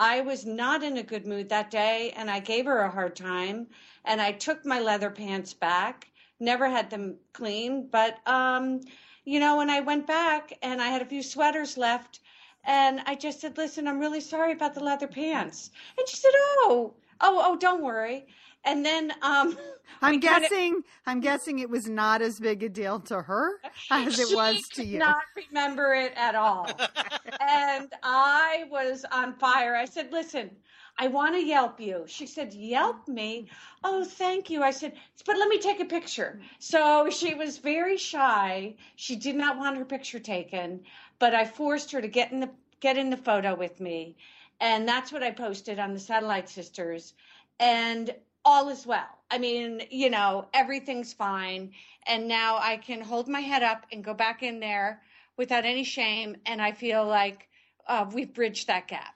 [0.00, 3.16] I was not in a good mood that day and I gave her a hard
[3.16, 3.66] time
[4.04, 6.08] and I took my leather pants back.
[6.38, 8.80] Never had them clean, but um
[9.24, 12.20] you know, when I went back and I had a few sweaters left
[12.64, 16.32] and I just said, "Listen, I'm really sorry about the leather pants." And she said,
[16.34, 18.26] "Oh, oh, oh, don't worry."
[18.68, 19.58] And then um
[20.02, 20.82] I'm we kinda- guessing.
[21.06, 23.54] I'm guessing it was not as big a deal to her
[23.90, 24.98] as it was to you.
[24.98, 26.68] Not remember it at all.
[27.40, 29.74] and I was on fire.
[29.74, 30.50] I said, "Listen,
[30.98, 33.48] I want to Yelp you." She said, "Yelp me?"
[33.82, 34.62] Oh, thank you.
[34.62, 34.92] I said,
[35.26, 38.76] "But let me take a picture." So she was very shy.
[38.96, 40.80] She did not want her picture taken,
[41.18, 42.50] but I forced her to get in the
[42.80, 44.14] get in the photo with me,
[44.60, 47.14] and that's what I posted on the Satellite Sisters,
[47.58, 48.14] and
[48.48, 49.04] all is well.
[49.30, 51.70] I mean, you know, everything's fine.
[52.06, 55.02] And now I can hold my head up and go back in there
[55.36, 56.34] without any shame.
[56.46, 57.46] And I feel like
[57.86, 59.14] uh, we've bridged that gap.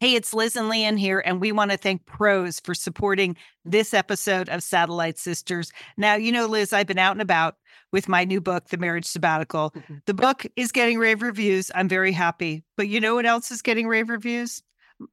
[0.00, 3.92] Hey, it's Liz and Lian here, and we want to thank Prose for supporting this
[3.92, 5.70] episode of Satellite Sisters.
[5.98, 7.56] Now, you know, Liz, I've been out and about
[7.92, 9.74] with my new book, The Marriage Sabbatical.
[10.06, 11.70] The book is getting rave reviews.
[11.74, 12.64] I'm very happy.
[12.76, 14.62] But you know what else is getting rave reviews?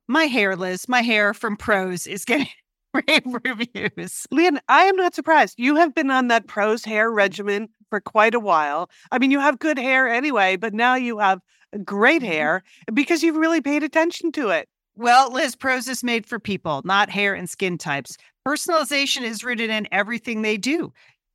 [0.08, 2.48] My hair, Liz, my hair from Prose is getting
[3.08, 4.28] rave reviews.
[4.32, 5.56] Lian, I am not surprised.
[5.58, 8.90] You have been on that Prose hair regimen for quite a while.
[9.12, 11.40] I mean, you have good hair anyway, but now you have
[11.84, 12.32] great mm-hmm.
[12.32, 14.68] hair because you've really paid attention to it.
[14.96, 18.16] Well, Liz, Prose is made for people, not hair and skin types.
[18.48, 20.94] Personalization is rooted in everything they do.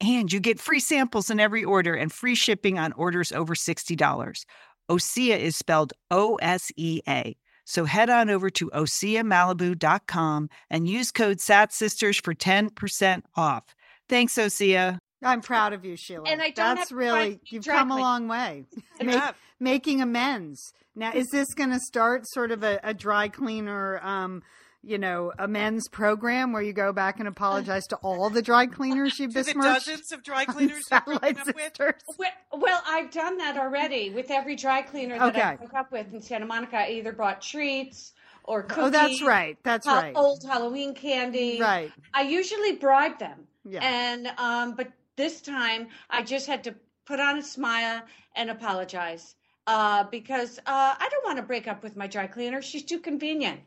[0.00, 4.44] And you get free samples in every order and free shipping on orders over $60.
[4.90, 7.36] Osea is spelled O S E A.
[7.64, 13.64] So head on over to OseaMalibu.com and use code SATSisters for 10% off.
[14.08, 14.98] Thanks, Osea.
[15.22, 16.28] I'm proud of you, Sheila.
[16.28, 18.64] And I don't That's have really dry- you've dry come a long way.
[19.00, 20.72] You Make- making amends.
[20.94, 24.42] Now, is this going to start sort of a, a dry cleaner, um,
[24.88, 29.18] you know, amends program where you go back and apologize to all the dry cleaners
[29.18, 29.86] you've To the besmirched?
[29.86, 31.56] dozens of dry cleaners you're Satellite up with.
[31.56, 31.94] sisters.
[32.18, 35.56] Well, well, I've done that already with every dry cleaner that I Okay.
[35.56, 36.78] broke up with in Santa Monica.
[36.78, 38.12] I either brought treats
[38.44, 38.84] or cookies.
[38.84, 39.58] Oh, that's right.
[39.62, 40.12] That's hal- right.
[40.16, 41.60] Old Halloween candy.
[41.60, 41.92] Right.
[42.14, 43.46] I usually bribe them.
[43.64, 43.80] Yeah.
[43.82, 46.74] And um, but this time I just had to
[47.04, 48.00] put on a smile
[48.36, 49.34] and apologize.
[49.66, 50.62] Uh, because uh,
[50.98, 52.62] I don't want to break up with my dry cleaner.
[52.62, 53.60] She's too convenient.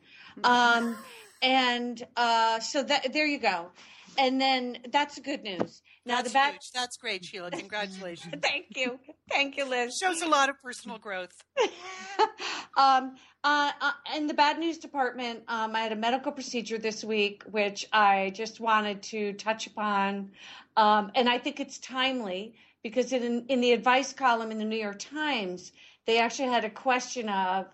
[0.44, 0.98] Um,
[1.41, 3.72] and uh, so that there you go.
[4.17, 5.82] And then that's the good news.
[6.06, 6.54] Now That's the bad.
[6.54, 6.72] huge.
[6.74, 7.52] That's great, Sheila.
[7.52, 8.34] Congratulations.
[8.41, 9.98] Thank you, thank you, Liz.
[9.98, 11.34] Shows a lot of personal growth.
[12.78, 17.04] um, uh, uh, in the bad news department, um, I had a medical procedure this
[17.04, 20.32] week, which I just wanted to touch upon.
[20.75, 24.77] Um, and I think it's timely because in, in the advice column in the New
[24.77, 25.71] York Times,
[26.08, 27.67] they actually had a question of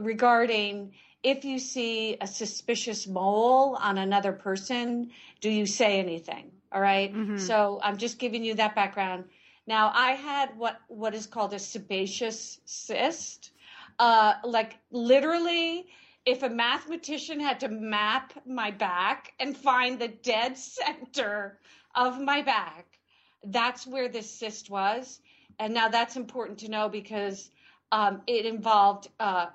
[0.00, 0.92] regarding
[1.22, 5.10] if you see a suspicious mole on another person,
[5.40, 6.50] do you say anything?
[6.72, 7.12] All right?
[7.14, 7.38] Mhm.
[7.38, 9.24] So I'm just giving you that background.
[9.66, 13.50] Now I had what what is called a sebaceous cyst.
[13.98, 15.86] Uh, like literally,
[16.24, 21.58] if a mathematician had to map my back and find the dead center
[21.94, 22.98] of my back,
[23.44, 25.20] that's where this cyst was.
[25.58, 27.50] And now that's important to know because
[27.92, 29.46] um, it involved, uh,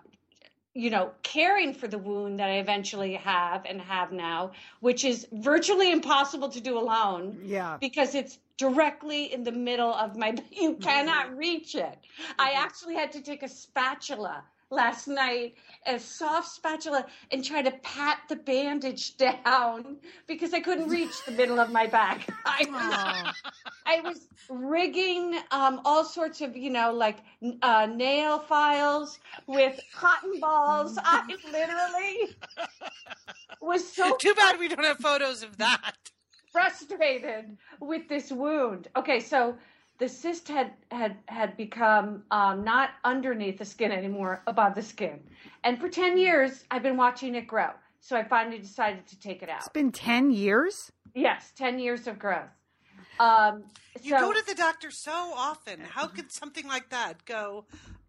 [0.77, 5.27] you know, caring for the wound that I eventually have and have now, which is
[5.31, 7.77] virtually impossible to do alone Yeah.
[7.81, 10.81] because it's directly in the middle of my you mm-hmm.
[10.81, 11.97] cannot reach it.
[12.37, 12.63] I mm-hmm.
[12.63, 15.55] actually had to take a spatula last night
[15.85, 19.97] a soft spatula and try to pat the bandage down
[20.27, 23.35] because i couldn't reach the middle of my back i was,
[23.85, 27.19] I was rigging um, all sorts of you know like
[27.61, 32.35] uh, nail files with cotton balls i literally
[33.61, 35.93] was so Too bad we don't have photos of that.
[36.51, 38.87] frustrated with this wound.
[38.95, 39.55] Okay, so
[39.99, 45.19] the cyst had had had become um, not underneath the skin anymore, above the skin,
[45.63, 47.69] and for ten years I've been watching it grow.
[47.99, 49.57] So I finally decided to take it out.
[49.59, 50.91] It's been 10 years?
[51.13, 52.47] Yes, ten years of growth.
[53.19, 53.63] Um,
[54.01, 55.79] You so go to the doctor so often.
[55.81, 57.65] How could something like that go?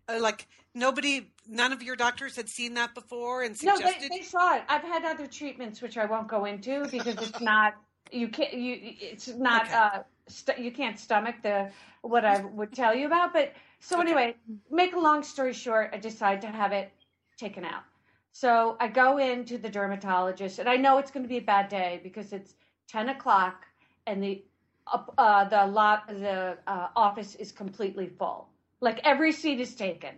[0.08, 4.10] Uh, like nobody, none of your doctors had seen that before and no, suggested.
[4.10, 4.62] they, they saw it.
[4.68, 7.74] I've had other treatments which I won't go into because it's not
[8.12, 9.74] you can't you it's not Okay.
[9.74, 11.70] uh st- you can't stomach the
[12.02, 13.32] what I would tell you about.
[13.32, 14.02] But so Okay.
[14.02, 14.36] anyway,
[14.70, 16.92] make a long story short, I decide to have it
[17.36, 17.84] taken out.
[18.32, 21.68] So I go into the dermatologist, and I know it's going to be a bad
[21.68, 22.54] day because it's
[22.88, 23.66] ten o'clock,
[24.06, 24.44] and the
[24.92, 28.48] uh, uh, the lot the uh, office is completely full.
[28.80, 30.14] Like every seat is taken.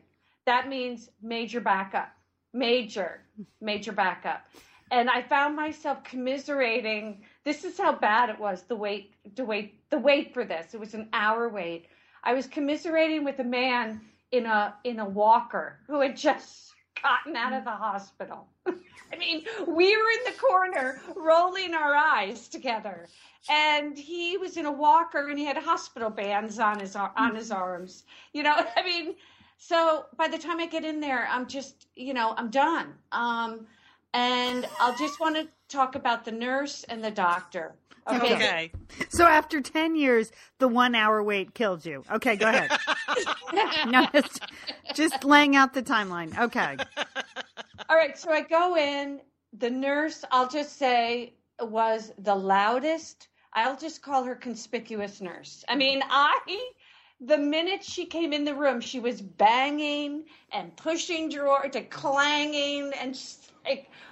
[0.47, 2.11] That means major backup,
[2.53, 3.23] major,
[3.61, 4.43] major backup.
[4.91, 7.23] And I found myself commiserating.
[7.45, 8.63] This is how bad it was.
[8.63, 10.75] The wait, the wait, the wait for this.
[10.75, 11.87] It was an hour wait.
[12.23, 16.73] I was commiserating with a man in a in a walker who had just
[17.03, 18.47] gotten out of the hospital.
[18.67, 23.09] I mean, we were in the corner rolling our eyes together,
[23.49, 27.51] and he was in a walker and he had hospital bands on his on his
[27.51, 28.05] arms.
[28.33, 29.15] You know, I mean,
[29.57, 32.95] so by the time I get in there, I'm just, you know, I'm done.
[33.13, 33.67] Um,
[34.15, 37.75] and I'll just want to talk about the nurse and the doctor.
[38.09, 38.35] Okay.
[38.35, 38.73] okay.
[39.09, 42.03] So after 10 years, the one hour wait killed you.
[42.11, 42.71] Okay, go ahead.
[43.87, 44.41] no, it's
[44.95, 46.37] just laying out the timeline.
[46.39, 46.77] Okay.
[47.89, 49.21] All right, so I go in.
[49.59, 53.29] The nurse, I'll just say, was the loudest.
[53.53, 55.65] I'll just call her conspicuous nurse.
[55.69, 56.39] I mean, I,
[57.21, 62.93] the minute she came in the room, she was banging and pushing drawers to clanging
[62.99, 64.10] and just like cr-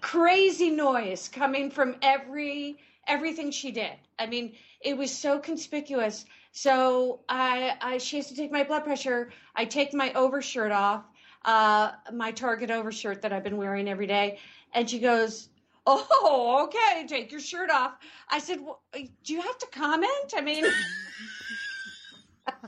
[0.00, 3.92] crazy noise coming from every everything she did.
[4.18, 6.24] I mean, it was so conspicuous.
[6.52, 9.32] So I, I she has to take my blood pressure.
[9.54, 11.04] I take my overshirt off
[11.44, 14.38] uh, my Target overshirt that I've been wearing every day.
[14.72, 15.48] And she goes,
[15.86, 17.98] Oh, okay, take your shirt off.
[18.30, 20.34] I said, well, Do you have to comment?
[20.34, 20.64] I mean,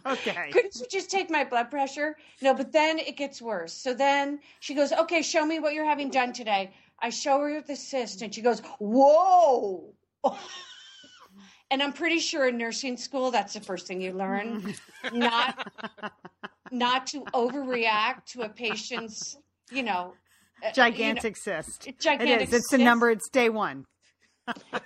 [0.07, 0.51] Okay.
[0.53, 2.17] couldn't you just take my blood pressure?
[2.41, 3.73] No, but then it gets worse.
[3.73, 6.73] So then she goes, Okay, show me what you're having done today.
[7.01, 9.93] I show her the cyst, and she goes, Whoa.
[11.71, 14.75] And I'm pretty sure in nursing school, that's the first thing you learn.
[15.13, 15.67] not
[16.71, 19.37] not to overreact to a patient's,
[19.71, 20.15] you know,
[20.65, 21.87] uh, Gigantic cyst.
[21.87, 22.49] you know, It gigantic.
[22.49, 22.55] is.
[22.55, 22.85] It's the cyst.
[22.85, 23.11] number.
[23.11, 23.85] It's day one.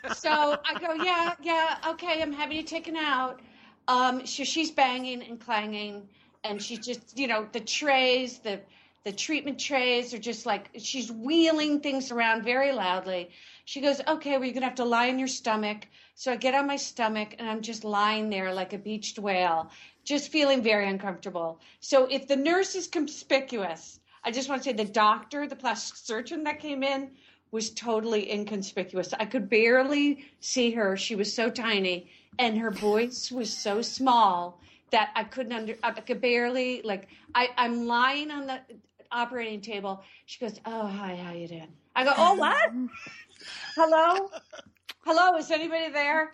[0.09, 0.31] So
[0.65, 3.41] I go, yeah, yeah, okay, I'm having it taken out.
[3.89, 6.09] Um, so she's banging and clanging,
[6.45, 8.61] and she's just, you know, the trays, the
[9.03, 13.31] the treatment trays are just like she's wheeling things around very loudly.
[13.65, 15.87] She goes, okay, well, you're gonna have to lie on your stomach.
[16.15, 19.71] So I get on my stomach, and I'm just lying there like a beached whale,
[20.05, 21.61] just feeling very uncomfortable.
[21.81, 25.97] So if the nurse is conspicuous, I just want to say the doctor, the plastic
[25.97, 27.11] surgeon that came in,
[27.53, 29.15] was totally inconspicuous.
[29.19, 30.97] I could barely see her.
[30.97, 34.61] She was so tiny, and her voice was so small
[34.91, 35.75] that I couldn't under.
[35.83, 37.09] I could barely like.
[37.35, 38.61] I I'm lying on the
[39.13, 40.03] operating table.
[40.27, 42.71] She goes, "Oh hi, how you doing?" I go, "Oh what?
[43.77, 44.31] Hello,
[45.05, 45.37] hello.
[45.37, 46.33] Is anybody there?"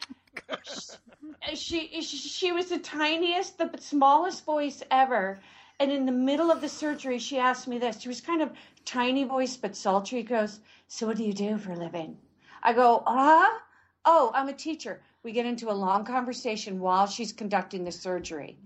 [1.55, 5.41] She she she was the tiniest, the smallest voice ever.
[5.79, 8.01] And in the middle of the surgery, she asked me this.
[8.01, 8.51] She was kind of
[8.87, 10.23] tiny voice but sultry.
[10.23, 12.17] Goes, so what do you do for a living?
[12.63, 13.59] I go, huh?
[14.05, 15.03] Oh, I'm a teacher.
[15.27, 18.57] We get into a long conversation while she's conducting the surgery.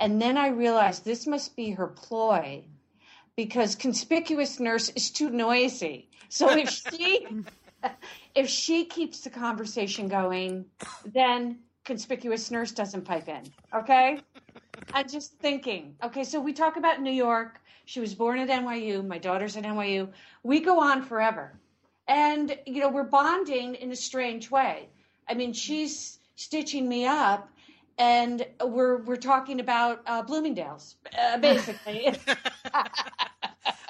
[0.00, 2.64] And then I realized this must be her ploy
[3.36, 6.08] because conspicuous nurse is too noisy.
[6.28, 7.28] So if she
[8.34, 10.64] if she keeps the conversation going,
[11.04, 13.44] then conspicuous nurse doesn't pipe in.
[13.72, 14.18] Okay.
[14.92, 15.94] I'm just thinking.
[16.02, 17.60] Okay, so we talk about New York.
[17.84, 19.06] She was born at NYU.
[19.06, 20.08] My daughter's at NYU.
[20.42, 21.52] We go on forever.
[22.08, 24.88] And, you know, we're bonding in a strange way.
[25.30, 27.48] I mean, she's stitching me up
[27.98, 32.08] and we're we're talking about uh, Bloomingdale's, uh, basically.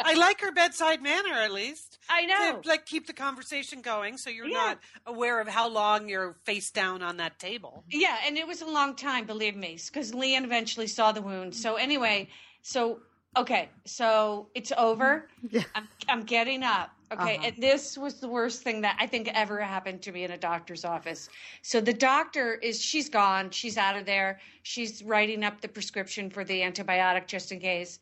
[0.03, 1.99] I like her bedside manner, at least.
[2.09, 2.61] I know.
[2.61, 4.57] To, like keep the conversation going, so you're Yeah.
[4.57, 7.85] not aware of how long you're face down on that table.
[7.91, 11.55] Yeah, and it was a long time, believe me, because Lian eventually saw the wound.
[11.55, 12.29] So anyway,
[12.63, 13.01] so
[13.37, 15.29] okay, so it's over.
[15.51, 15.63] Yeah.
[15.75, 16.91] I'm I'm getting up.
[17.13, 17.47] Okay, Uh-huh.
[17.47, 20.39] and this was the worst thing that I think ever happened to me in a
[20.39, 21.29] doctor's office.
[21.63, 24.41] So the doctor is she's gone, she's out of there.
[24.63, 27.99] She's writing up the prescription for the antibiotic just in case.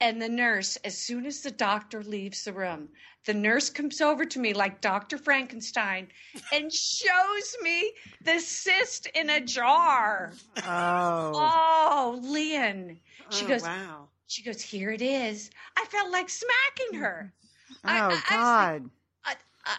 [0.00, 2.88] And the nurse, as soon as the doctor leaves the room,
[3.24, 5.18] the nurse comes over to me like Dr.
[5.18, 6.08] Frankenstein
[6.52, 7.92] and shows me
[8.24, 10.32] the cyst in a jar.
[10.58, 11.32] Oh.
[11.34, 12.98] Oh, Lian.
[13.30, 15.50] She oh, goes, "Wow." she goes, here it is.
[15.76, 17.32] I felt like smacking her.
[17.70, 18.90] Oh I- I- I was like- God.
[19.24, 19.34] I,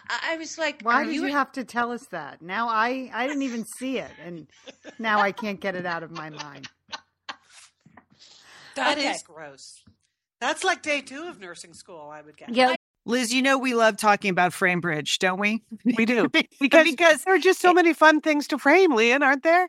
[0.08, 2.40] I, I was like, Why are did you, you have to tell us that?
[2.42, 4.46] Now I I didn't even see it and
[5.00, 6.68] now I can't get it out of my mind.
[8.76, 9.18] That is Okay.
[9.24, 9.82] gross.
[10.40, 12.50] That's like day two of nursing school, I would guess.
[12.52, 15.62] Yeah, Liz, you know we love talking about Framebridge, don't we?
[15.84, 16.28] We do.
[16.60, 19.68] because, Because there are just so many fun things to frame, Lian, aren't there?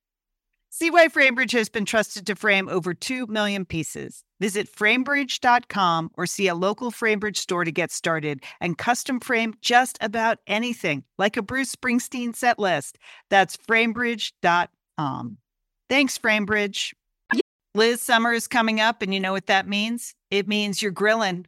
[0.73, 4.23] See why FrameBridge has been trusted to frame over 2 million pieces.
[4.39, 9.97] Visit framebridge.com or see a local FrameBridge store to get started and custom frame just
[9.99, 12.97] about anything, like a Bruce Springsteen set list.
[13.29, 15.37] That's framebridge.com.
[15.89, 16.93] Thanks, FrameBridge.
[17.75, 20.15] Liz, summer is coming up, and you know what that means?
[20.29, 21.47] It means you're grilling.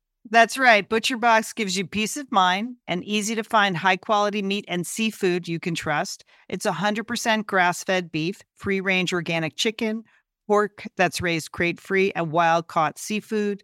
[0.29, 0.87] That's right.
[0.87, 4.85] Butcher Box gives you peace of mind and easy to find high quality meat and
[4.85, 6.23] seafood you can trust.
[6.47, 10.03] It's 100% grass fed beef, free range organic chicken,
[10.47, 13.63] pork that's raised crate free, and wild caught seafood.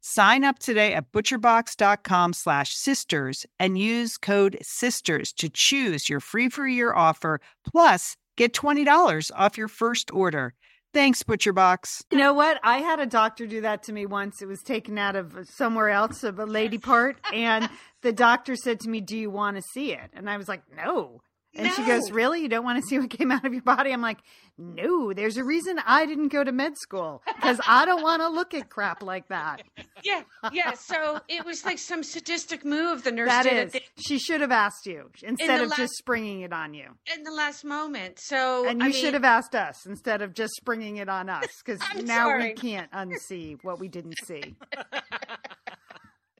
[0.00, 6.48] Sign up today at butcherbox.com slash sisters and use code SISTERS to choose your free
[6.48, 7.40] for year offer.
[7.64, 10.54] Plus, get $20 off your first order.
[10.94, 12.02] Thanks, ButcherBox.
[12.10, 12.58] You know what?
[12.62, 14.40] I had a doctor do that to me once.
[14.40, 17.18] It was taken out of uh, somewhere else, of a lady part.
[17.32, 17.68] And
[18.02, 20.10] the doctor said to me, Do you want to see it?
[20.14, 21.20] And I was like, No.
[21.58, 22.40] And she goes, Really?
[22.42, 23.92] You don't want to see what came out of your body?
[23.92, 24.18] I'm like,
[24.56, 28.28] No, there's a reason I didn't go to med school because I don't want to
[28.28, 29.62] look at crap like that.
[30.04, 30.74] Yeah, yeah.
[30.74, 34.40] So it was like some sadistic move the nurse That did is, the, she should
[34.42, 36.86] have asked you instead of last- just springing it on you.
[37.12, 38.20] in the last moment.
[38.20, 41.28] So And I you mean, should have asked us instead of just springing it on
[41.28, 44.54] us because now we can't unsee what we didn't see.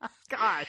[0.29, 0.69] Gosh.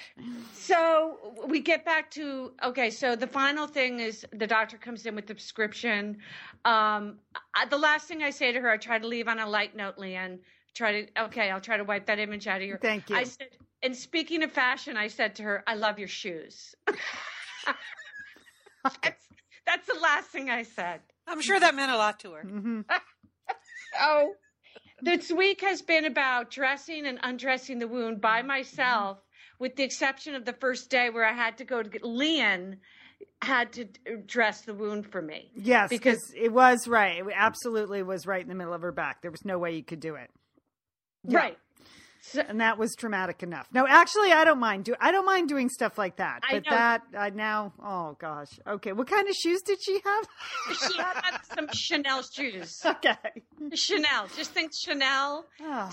[0.53, 1.17] So
[1.47, 2.89] we get back to okay.
[2.89, 6.17] So the final thing is the doctor comes in with the prescription.
[6.65, 7.19] Um,
[7.55, 9.75] I, the last thing I say to her, I try to leave on a light
[9.75, 10.39] note, Lian.
[10.73, 11.49] Try to okay.
[11.51, 12.77] I'll try to wipe that image out of your.
[12.77, 13.15] Thank you.
[13.15, 13.47] I said,
[13.83, 16.75] and speaking of fashion, I said to her, "I love your shoes."
[19.03, 19.27] that's,
[19.65, 21.01] that's the last thing I said.
[21.27, 22.41] I'm sure that meant a lot to her.
[22.41, 22.81] hmm
[23.99, 24.33] Oh,
[25.01, 29.19] this week has been about dressing and undressing the wound by myself,
[29.59, 32.77] with the exception of the first day where I had to go to get Lian
[33.41, 33.85] had to
[34.25, 35.51] dress the wound for me.
[35.55, 37.17] Yes, Because- because it was right.
[37.19, 39.21] It absolutely was right in the middle of her back.
[39.21, 40.29] There was no way you could do it.
[41.23, 41.37] Yeah.
[41.39, 41.57] Right.
[42.47, 43.67] And that was traumatic enough.
[43.73, 44.95] No, actually, I don't mind do.
[44.99, 46.41] I don't mind doing stuff like that.
[46.49, 47.73] But that I now.
[47.83, 48.49] Oh gosh.
[48.67, 48.91] Okay.
[48.91, 50.27] What kind of shoes did she have?
[50.77, 52.75] she had some Chanel shoes.
[52.85, 53.15] okay.
[53.73, 54.27] Chanel.
[54.35, 55.45] Just think Chanel.
[55.61, 55.89] Oh,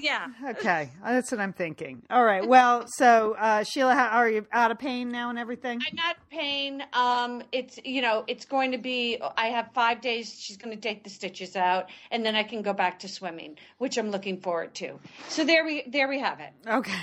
[0.00, 0.26] Yeah.
[0.50, 0.90] okay.
[1.04, 2.02] That's what I'm thinking.
[2.10, 2.46] All right.
[2.46, 5.80] Well, so uh, Sheila, how, are you out of pain now and everything?
[5.88, 6.82] I'm not pain.
[6.92, 9.18] Um, it's you know, it's going to be.
[9.36, 10.32] I have five days.
[10.38, 13.56] She's going to take the stitches out, and then I can go back to swimming,
[13.78, 14.98] which I'm looking forward to.
[15.28, 16.52] So there we there we have it.
[16.66, 16.92] Okay.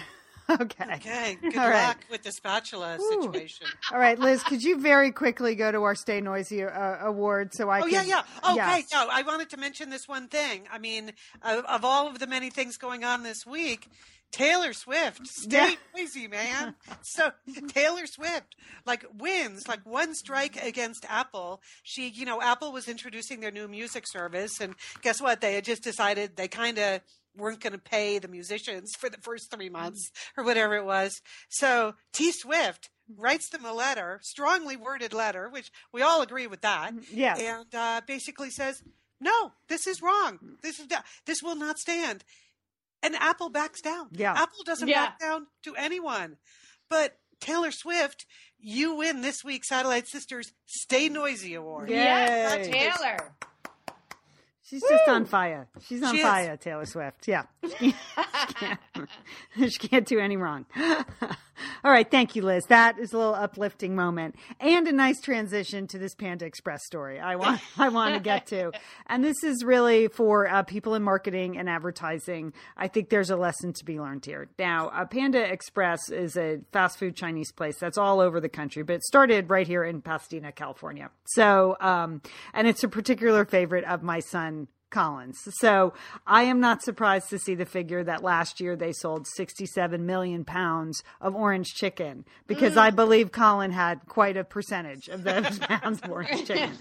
[0.50, 0.86] Okay.
[0.96, 1.98] Okay, good All luck right.
[2.10, 3.22] with the spatula Ooh.
[3.22, 3.68] situation.
[3.92, 7.70] All right, Liz, could you very quickly go to our Stay Noisy uh, award so
[7.70, 8.08] I Oh can?
[8.08, 8.52] yeah, yeah.
[8.54, 8.94] Okay, Yes.
[8.94, 10.64] no, I wanted to mention this one thing.
[10.72, 11.12] I mean,
[11.42, 13.90] of, of all of the many things going on this week,
[14.32, 15.76] Taylor Swift, stay Yeah.
[15.94, 16.76] noisy, man.
[17.02, 17.32] So
[17.68, 18.56] Taylor Swift,
[18.86, 21.62] like wins, like one strike against Apple.
[21.84, 25.42] She, you know, Apple was introducing their new music service, and guess what?
[25.42, 27.02] They had just decided they kind of
[27.38, 29.74] weren't going to pay the musicians for the first three mm-hmm.
[29.74, 31.22] months or whatever it was.
[31.50, 33.22] So T Swift mm-hmm.
[33.22, 37.18] writes them a letter, strongly worded letter, which we all agree with that mm-hmm.
[37.18, 37.40] Yes.
[37.42, 38.82] and uh, basically says,
[39.20, 40.40] "No, this is wrong.
[40.62, 40.88] This is
[41.26, 42.24] this will not stand."
[43.04, 44.10] And Apple backs down.
[44.12, 44.34] Yeah.
[44.34, 45.06] Apple doesn't Yeah.
[45.06, 46.38] back down to anyone.
[46.90, 48.26] But Taylor Swift,
[48.60, 51.90] you win this week's Satellite Sisters Stay Noisy Award.
[51.90, 52.56] Yeah.
[52.56, 52.74] Yes, Yay.
[52.74, 53.36] Taylor.
[54.70, 55.68] She's just on fire.
[55.88, 56.26] She's on She is.
[56.26, 57.28] fire, Taylor Swift.
[57.28, 57.44] Yeah.
[57.80, 57.94] She
[58.54, 58.80] can't,
[59.72, 60.66] she can't do any wrong.
[61.84, 62.10] All right.
[62.10, 62.64] Thank you, Liz.
[62.66, 67.20] That is a little uplifting moment and a nice transition to this Panda Express story
[67.20, 68.72] I want, I want to get to.
[69.08, 72.54] And this is really for uh, people in marketing and advertising.
[72.76, 74.50] I think there's a lesson to be learned here.
[74.60, 78.84] Now, uh, Panda Express is a fast food Chinese place that's all over the country,
[78.84, 81.10] but it started right here in Pasadena, California.
[81.26, 82.22] So, um,
[82.54, 85.38] and it's a particular favorite of my son Collins.
[85.60, 85.94] So
[86.26, 90.46] I am not surprised to see the figure that last year they sold 67 million
[90.46, 92.96] pounds of orange chicken because I mm.
[92.96, 96.72] believe Colin had quite a percentage of those pounds of orange chicken.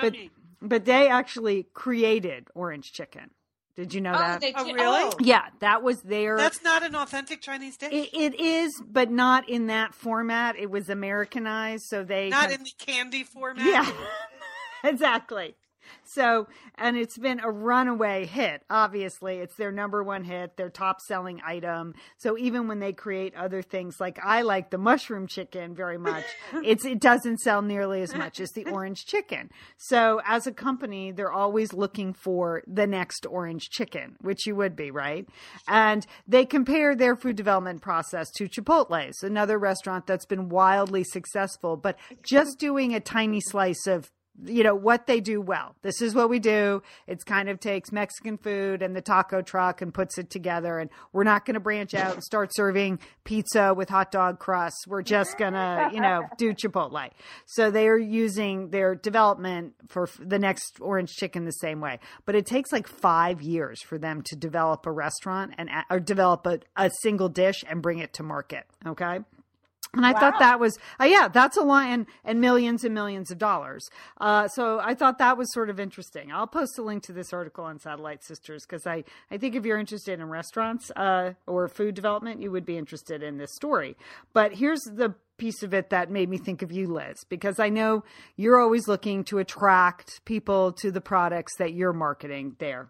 [0.00, 0.14] But,
[0.60, 3.30] but they actually created orange chicken.
[3.76, 4.40] Did you know Oh, that?
[4.40, 4.78] they Oh, really?
[5.04, 5.12] oh.
[5.20, 6.38] yeah, that was their.
[6.38, 7.92] That's not an authentic Chinese dish.
[7.92, 10.56] it, it is, but not in that format.
[10.58, 13.66] It was Americanized, so they not kind- in the candy format.
[13.66, 13.90] yeah,
[14.84, 15.56] exactly.
[16.04, 18.62] So, and it's been a runaway hit.
[18.70, 21.94] Obviously, it's their number one hit, their top selling item.
[22.18, 26.24] So even when they create other things, like I like the mushroom chicken very much,
[26.64, 29.50] it's it doesn't sell nearly as much as the orange chicken.
[29.76, 34.76] So as a company, they're always looking for the next orange chicken, which you would
[34.76, 35.26] be right.
[35.68, 41.76] And they compare their food development process to Chipotle's, another restaurant that's been wildly successful,
[41.76, 44.10] but just doing a tiny slice of
[44.44, 45.74] you know what they do well.
[45.82, 46.82] This is what we do.
[47.06, 50.78] It's kind of takes mexican food and the taco truck and puts it together.
[50.78, 54.86] And we're not going to branch out and start serving pizza with hot dog crusts.
[54.86, 57.10] We're just going to you know do chipotle.
[57.46, 61.98] So they are using their development for the next orange chicken the same way.
[62.24, 66.46] But it takes like five years for them to develop a restaurant and or develop
[66.46, 69.20] a, a single dish and bring it to market okay
[69.96, 73.30] And I thought that was, uh, yeah, that's a lot, and, and millions and millions
[73.30, 73.88] of dollars.
[74.20, 76.30] Uh, so I thought that was sort of interesting.
[76.30, 79.64] I'll post a link to this article on Satellite Sisters because I, I think if
[79.64, 83.96] you're interested in restaurants uh, or food development, you would be interested in this story.
[84.32, 87.68] But here's the piece of it that made me think of you, Liz, because I
[87.68, 88.04] know
[88.36, 92.88] you're always looking to attract people to the products that you're marketing there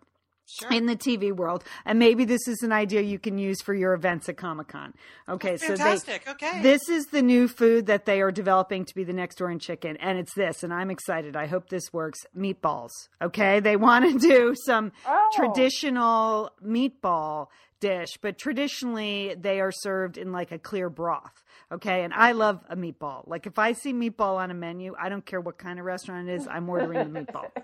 [0.49, 0.71] Sure.
[0.73, 1.65] in the TV world.
[1.85, 4.95] And maybe this is an idea you can use for your events at Comic Con.
[5.29, 6.29] Okay, so they, Fantastic.
[6.29, 6.63] okay.
[6.63, 9.97] this is the new food that they are developing to be the next orange chicken,
[9.99, 11.35] and it's this, and I'm excited.
[11.37, 12.21] I hope this works.
[12.37, 12.91] Meatballs.
[13.21, 15.31] Okay, they want to do some Oh.
[15.35, 17.49] traditional meatball
[17.81, 21.43] dish, but traditionally they are served in like a clear broth.
[21.73, 23.27] Okay, and I love a meatball.
[23.27, 26.29] Like if I see meatball on a menu, I don't care what kind of restaurant
[26.29, 27.51] it is, I'm ordering the meatball.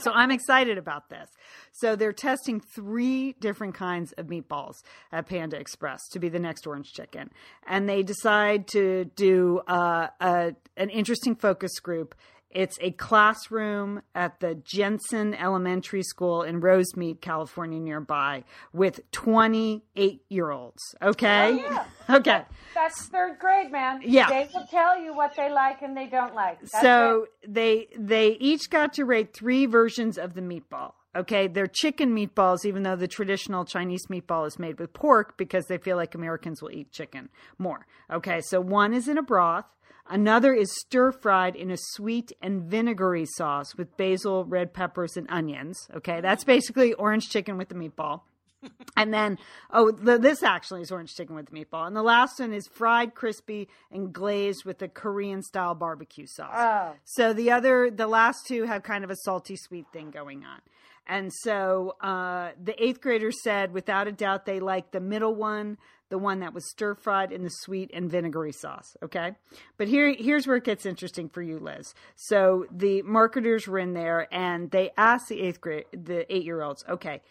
[0.00, 1.28] So I'm excited about this.
[1.72, 4.76] So they're testing three different kinds of meatballs
[5.12, 7.30] at Panda Express to be the next orange chicken,
[7.66, 12.14] and they decide to do uh, a an interesting focus group.
[12.50, 18.42] It's a classroom at the Jensen Elementary School in Rosemead, California, nearby,
[18.72, 20.82] with 28 year olds.
[21.00, 21.50] Okay.
[21.50, 21.84] Oh, yeah.
[22.10, 22.42] Okay.
[22.74, 24.00] That's third grade, man.
[24.02, 24.28] Yeah.
[24.28, 26.58] They will tell you what they like and they don't like.
[26.60, 30.94] That's so they they each got to rate three versions of the meatball.
[31.14, 35.66] Okay, they're chicken meatballs, even though the traditional Chinese meatball is made with pork because
[35.66, 37.28] they feel like Americans will eat chicken
[37.58, 37.86] more.
[38.12, 39.66] Okay, so one is in a broth,
[40.10, 45.26] another is stir fried in a sweet and vinegary sauce with basil, red peppers, and
[45.30, 45.88] onions.
[45.94, 48.22] Okay, that's basically orange chicken with the meatball.
[48.96, 49.38] And then,
[49.70, 51.86] oh, the, this actually is orange chicken with the meatball.
[51.86, 56.52] And the last one is fried, crispy, and glazed with a Korean style barbecue sauce.
[56.54, 56.96] Oh.
[57.04, 60.60] So the other, the last two have kind of a salty sweet thing going on.
[61.06, 65.78] And so uh, the eighth graders said, without a doubt, they liked the middle one,
[66.10, 68.96] the one that was stir fried in the sweet and vinegary sauce.
[69.02, 69.32] Okay,
[69.78, 71.94] but here, here's where it gets interesting for you, Liz.
[72.16, 76.62] So the marketers were in there, and they asked the eighth grade, the eight year
[76.62, 77.22] olds, okay.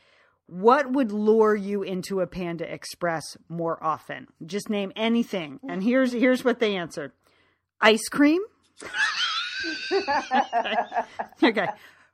[0.48, 4.26] What would lure you into a Panda Express more often?
[4.44, 5.60] Just name anything.
[5.70, 7.12] And here's here's what they answered.
[7.80, 8.42] Ice cream.
[11.44, 11.68] okay.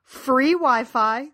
[0.04, 1.20] Free Wi-Fi.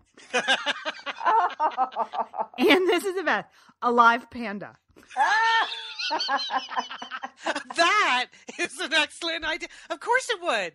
[2.59, 3.49] and this is the best.
[3.83, 4.77] A live panda.
[7.77, 8.27] that
[8.59, 9.69] is an excellent idea.
[9.91, 10.73] Of course it would.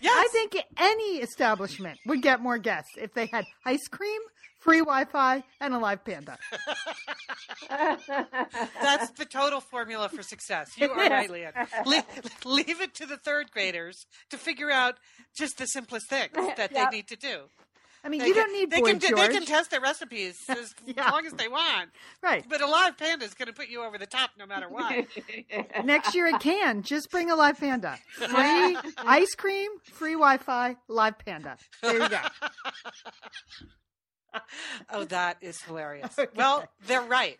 [0.00, 0.14] Yes.
[0.16, 4.20] I think any establishment would get more guests if they had ice cream,
[4.58, 6.38] free Wi-Fi, and a live panda.
[7.68, 10.70] That's the total formula for success.
[10.76, 11.52] You are right, Lian.
[11.86, 12.04] Le-
[12.44, 14.96] leave it to the third graders to figure out
[15.36, 16.74] just the simplest things that Yep.
[16.90, 17.42] they need to do.
[18.04, 19.14] I mean, They you can- don't need they Boy can, George.
[19.16, 21.10] they can test their recipes as Yeah.
[21.10, 21.90] long as they want.
[22.22, 22.44] right.
[22.48, 25.06] But a live panda is going to put you over the top no matter what.
[25.84, 26.82] Next year it can.
[26.82, 27.96] Just bring a live panda.
[28.14, 31.56] Free ice cream, free Wi-Fi, live panda.
[31.80, 32.18] There you go.
[34.90, 36.16] oh, that is hilarious.
[36.34, 37.38] Well, they're right.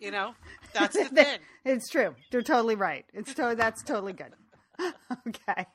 [0.00, 0.34] You know,
[0.72, 1.38] that's the thing.
[1.64, 2.14] It's true.
[2.30, 3.04] They're totally right.
[3.14, 4.32] It's to- that's totally good.
[5.28, 5.66] okay.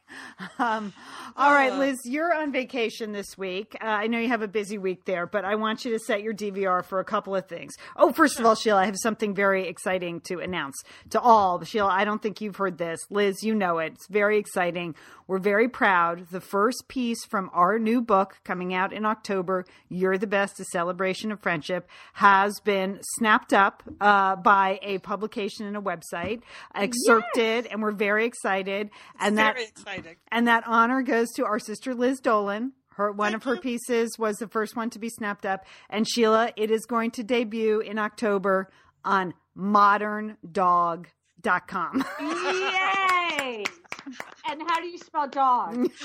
[0.57, 0.93] Um,
[1.37, 1.77] all right, Uh.
[1.77, 3.75] Liz, you're on vacation this week.
[3.81, 6.21] Uh, I know you have a busy week there, but I want you to set
[6.21, 7.73] your DVR for a couple of things.
[7.95, 10.75] Oh, first of all, Sheila, I have something very exciting to announce
[11.11, 11.63] to all.
[11.63, 12.99] Sheila, I don't think you've heard this.
[13.09, 13.93] Liz, you know it.
[13.93, 14.95] It's very exciting.
[15.27, 16.27] We're very proud.
[16.29, 20.65] The first piece from our new book coming out in October, You're the Best, A
[20.65, 26.41] Celebration of Friendship, has been snapped up uh, by a publication and a website,
[26.73, 28.88] excerpted, and we're very excited.
[29.19, 30.15] And that exciting.
[30.31, 32.73] and that honor goes to our sister Liz Dolan.
[32.95, 35.65] Her one of her pieces was the first one to be snapped up.
[35.89, 38.69] And Sheila, it is going to debut in October
[39.05, 42.05] on moderndog.com.
[42.19, 43.63] Yay!
[44.49, 45.89] and how do you spell dog?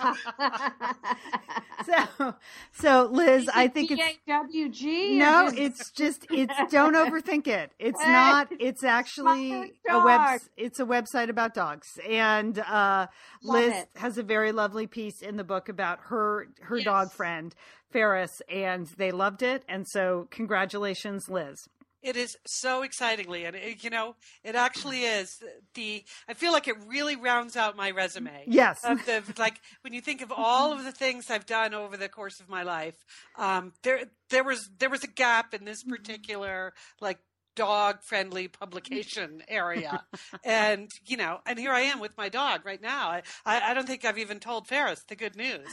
[1.86, 2.34] so
[2.72, 5.18] so Liz, I think it's D-A-W-G?
[5.18, 7.72] no, it's just it's don't overthink it.
[7.78, 11.98] It's not it's actually a web it's a website about dogs.
[12.08, 13.06] And uh
[13.42, 13.88] Liz it.
[13.96, 16.84] has a very lovely piece in the book about her her Yes.
[16.84, 17.54] dog friend
[17.90, 21.68] Ferris and they loved it and so congratulations Liz.
[22.06, 25.42] It is so excitingly, and it, you know, it actually is
[25.74, 26.04] the.
[26.28, 28.44] I feel like it really rounds out my resume.
[28.46, 28.78] Yes.
[28.84, 32.08] Of the like when you think of all of the things I've done over the
[32.08, 32.94] course of my life,
[33.36, 37.18] um, there there was there was a gap in this particular like
[37.56, 40.04] dog friendly publication area,
[40.44, 43.08] and you know, and here I am with my dog right now.
[43.08, 45.66] I I, I don't think I've even told Ferris the good news.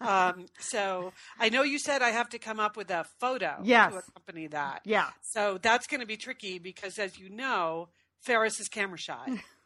[0.00, 3.92] Um, so I know you said I have to come up with a photo Yes.
[3.92, 4.82] to accompany that.
[4.84, 5.08] Yeah.
[5.22, 7.88] So that's going to be tricky because, as you know,
[8.20, 9.40] Ferris is camera shy.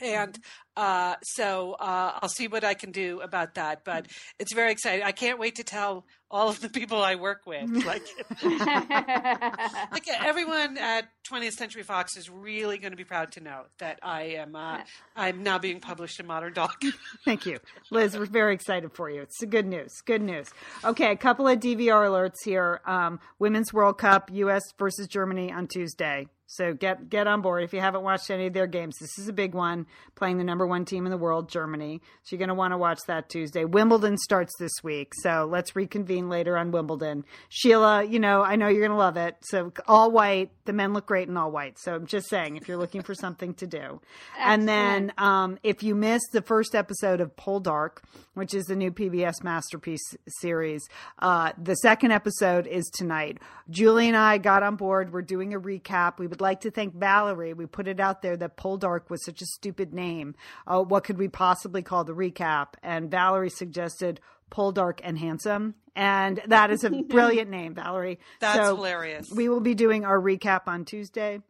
[0.00, 0.38] And
[0.76, 3.84] uh, so uh, I'll see what I can do about that.
[3.84, 4.06] But
[4.38, 5.04] it's very exciting.
[5.04, 7.68] I can't wait to tell all of the people I work with.
[7.88, 8.02] Like,
[8.42, 13.98] like everyone at 20th Century Fox is really going to be proud to know that
[14.02, 14.80] I am uh,
[15.16, 16.74] I'm now being published in Modern Dog.
[17.24, 17.58] Thank you,
[17.90, 18.18] Liz.
[18.18, 19.22] We're very excited for you.
[19.22, 19.92] It's good news.
[20.04, 20.48] Good news.
[20.84, 22.80] Okay, a couple of DVR alerts here.
[22.84, 24.62] Um, Women's World Cup, U.S.
[24.78, 26.26] versus Germany on Tuesday.
[26.50, 28.96] So get get on board if you haven't watched any of their games.
[28.98, 32.00] This is a big one, playing the number one team in the world, Germany.
[32.22, 33.66] So you're going to want to watch that Tuesday.
[33.66, 37.26] Wimbledon starts this week, so let's reconvene later on Wimbledon.
[37.50, 39.36] Sheila, you know I know you're going to love it.
[39.42, 41.78] So all white, the men look great in all white.
[41.78, 44.00] So I'm just saying, if you're looking for something to do,
[44.38, 47.98] and then um, if you missed the first episode of Poldark,
[48.32, 50.82] which is the new PBS masterpiece series,
[51.18, 53.36] uh, the second episode is tonight.
[53.68, 55.12] Julie and I got on board.
[55.12, 56.18] We're doing a recap.
[56.18, 57.52] We would like to thank Valerie.
[57.52, 60.36] We put it out there that Poldark was such a stupid name.
[60.68, 62.74] Uh, what could we possibly call the recap?
[62.80, 64.20] And Valerie suggested
[64.50, 65.74] Poldark and Handsome.
[65.96, 68.20] And that is a brilliant name, Valerie.
[68.38, 69.32] That's So hilarious.
[69.32, 71.40] We will be doing our recap on Tuesday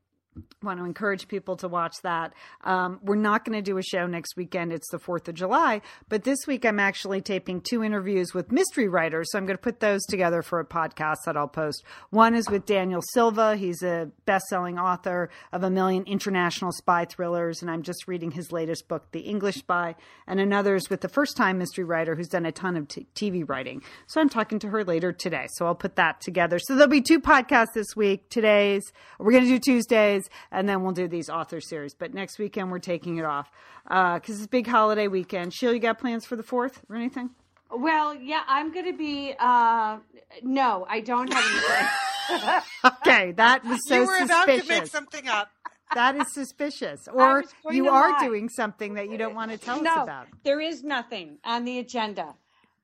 [0.62, 2.34] want to encourage people to watch that.
[2.64, 4.72] Um, we're not going to do a show next weekend.
[4.72, 5.80] It's the 4th of July.
[6.08, 9.30] But this week, I'm actually taping two interviews with mystery writers.
[9.30, 11.84] So I'm going to put those together for a podcast that I'll post.
[12.10, 13.56] One is with Daniel Silva.
[13.56, 17.62] He's a best selling author of a million international spy thrillers.
[17.62, 19.94] And I'm just reading his latest book, The English Spy.
[20.26, 23.06] And another is with the first time mystery writer who's done a ton of t-
[23.14, 23.82] TV writing.
[24.06, 25.46] So I'm talking to her later today.
[25.54, 26.58] So I'll put that together.
[26.58, 28.28] So there'll be two podcasts this week.
[28.28, 31.94] Today's, we're going to do Tuesdays and then we'll do these author series.
[31.94, 33.50] But next weekend we're taking it off
[33.84, 35.54] because it's a big holiday weekend.
[35.54, 37.30] Sheila, you got plans for the fourth or anything?
[37.70, 39.34] well, yeah, I'm going to be.
[39.38, 39.98] Uh,
[40.42, 41.88] no, I don't have anything.
[42.84, 45.48] Okay, that was so you were about to make something up.
[45.94, 47.08] That is suspicious.
[47.12, 48.26] Or you are lie.
[48.26, 50.26] doing something that you don't want to tell us about.
[50.44, 52.34] there is nothing on the agenda.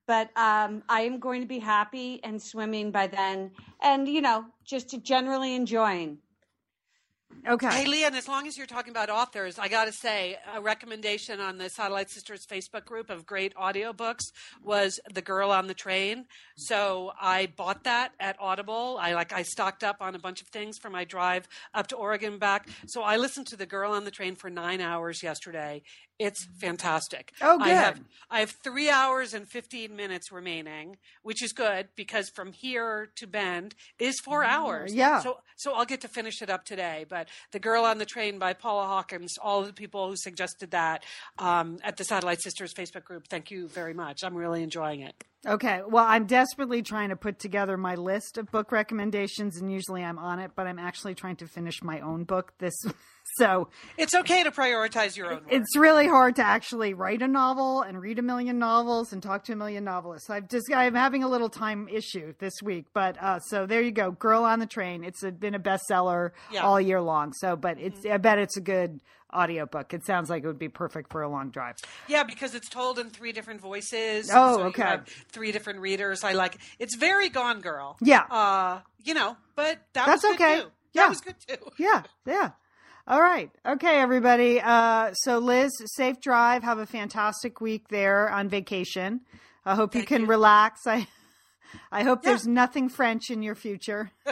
[0.06, 3.50] But um, I am going to be happy and swimming by then,
[3.82, 6.18] and you know, just generally enjoying.
[7.46, 7.68] Okay.
[7.68, 11.40] Hey, Lian, as long as you're talking about authors, I got to say, a recommendation
[11.40, 14.32] on the Satellite Sisters Facebook group of great audiobooks
[14.62, 16.24] was The Girl on the Train.
[16.56, 18.96] So I bought that at Audible.
[18.98, 21.96] I like I stocked up on a bunch of things for my drive up to
[21.96, 22.66] Oregon back.
[22.86, 25.82] So I listened to The Girl on the Train for 9 hours yesterday.
[26.18, 27.32] It's fantastic.
[27.42, 28.04] Oh, I have good.
[28.30, 33.26] I have 3 hours and 15 minutes remaining, which is good because from here to
[33.26, 34.92] Bend is 4 hours.
[34.92, 35.20] Mm, yeah.
[35.20, 37.04] So so I'll get to finish it up today.
[37.08, 40.70] But The Girl on the Train by Paula Hawkins, all of the people who suggested
[40.70, 41.04] that
[41.38, 44.22] um, at the Satellite Sisters Facebook group, thank you very much.
[44.22, 45.24] I'm really enjoying it.
[45.46, 45.80] Okay.
[45.86, 50.18] Well, I'm desperately trying to put together my list of book recommendations, and usually I'm
[50.18, 52.74] on it, but I'm actually trying to finish my own book this.
[53.38, 55.46] So It's okay to prioritize your own work.
[55.48, 59.44] it's really hard to actually write a novel and read a million novels and talk
[59.44, 60.28] to a million novelists.
[60.28, 63.92] I've just I'm having a little time issue this week, but uh, so there you
[63.92, 65.02] go, Girl on the Train.
[65.04, 66.58] It's a, been a bestseller Yeah.
[66.58, 66.68] Mm-hmm.
[66.68, 67.32] all year long.
[67.32, 69.00] So, but it's I bet it's a good
[69.34, 69.92] audiobook.
[69.92, 71.76] It sounds like it would be perfect for a long drive.
[72.08, 74.30] Yeah, because it's told in three different voices.
[74.32, 74.98] Oh, so okay.
[75.30, 76.24] three different readers.
[76.24, 77.96] I like it's very Gone Girl.
[78.00, 78.22] Yeah.
[78.30, 80.60] Uh, you know, but that That's was good okay.
[80.60, 80.70] too.
[80.92, 81.02] Yeah.
[81.02, 81.56] That was good too.
[81.78, 82.50] Yeah, yeah.
[83.06, 83.50] All right.
[83.66, 84.60] Okay, everybody.
[84.62, 86.62] Uh, so, Liz, safe drive.
[86.62, 89.20] Have a fantastic week there on vacation.
[89.66, 90.26] I hope you can you.
[90.26, 90.80] relax.
[90.86, 91.06] I,
[91.90, 92.30] I hope Yeah.
[92.30, 94.10] there's nothing French in your future.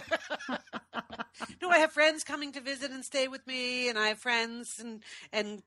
[1.60, 4.68] No, I have friends coming to visit and stay with me, and I have friends
[4.78, 5.62] and and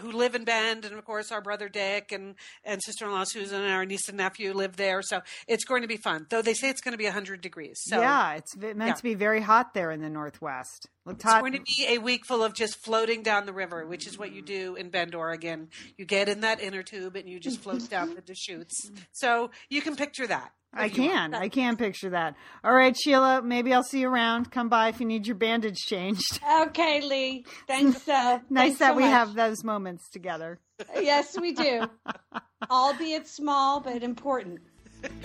[0.00, 3.24] who live in Bend, and of course our brother Dick and and sister in law
[3.24, 5.02] Susan and our niece and nephew live there.
[5.02, 6.26] So it's going to be fun.
[6.30, 7.80] Though they say it's going to be hundred degrees.
[7.84, 8.92] So yeah, it's meant yeah.
[8.94, 10.88] to be very hot there in the Northwest.
[11.06, 11.40] It's hot.
[11.40, 14.32] going to be a week full of just floating down the river, which is what
[14.32, 15.68] you do in Bend, Oregon.
[15.96, 18.90] You get in that inner tube and you just float down the Deschutes.
[19.12, 20.52] So you can picture that.
[20.74, 21.12] I if you want.
[21.14, 21.34] can.
[21.34, 22.34] I can picture that.
[22.64, 24.50] All right, Sheila, maybe I'll see you around.
[24.50, 26.40] Come by if you need your bandage changed.
[26.62, 27.44] Okay, Lee.
[27.66, 28.08] Thanks.
[28.08, 29.10] Uh, nice thanks that so we much.
[29.12, 30.58] have those moments together.
[31.00, 31.82] Yes, we do.
[32.70, 34.60] Albeit small, but important.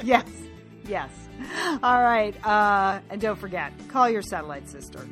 [0.03, 0.27] Yes.
[0.87, 1.09] Yes.
[1.83, 2.33] All right.
[2.45, 5.07] Uh, and don't forget, call your satellite sister.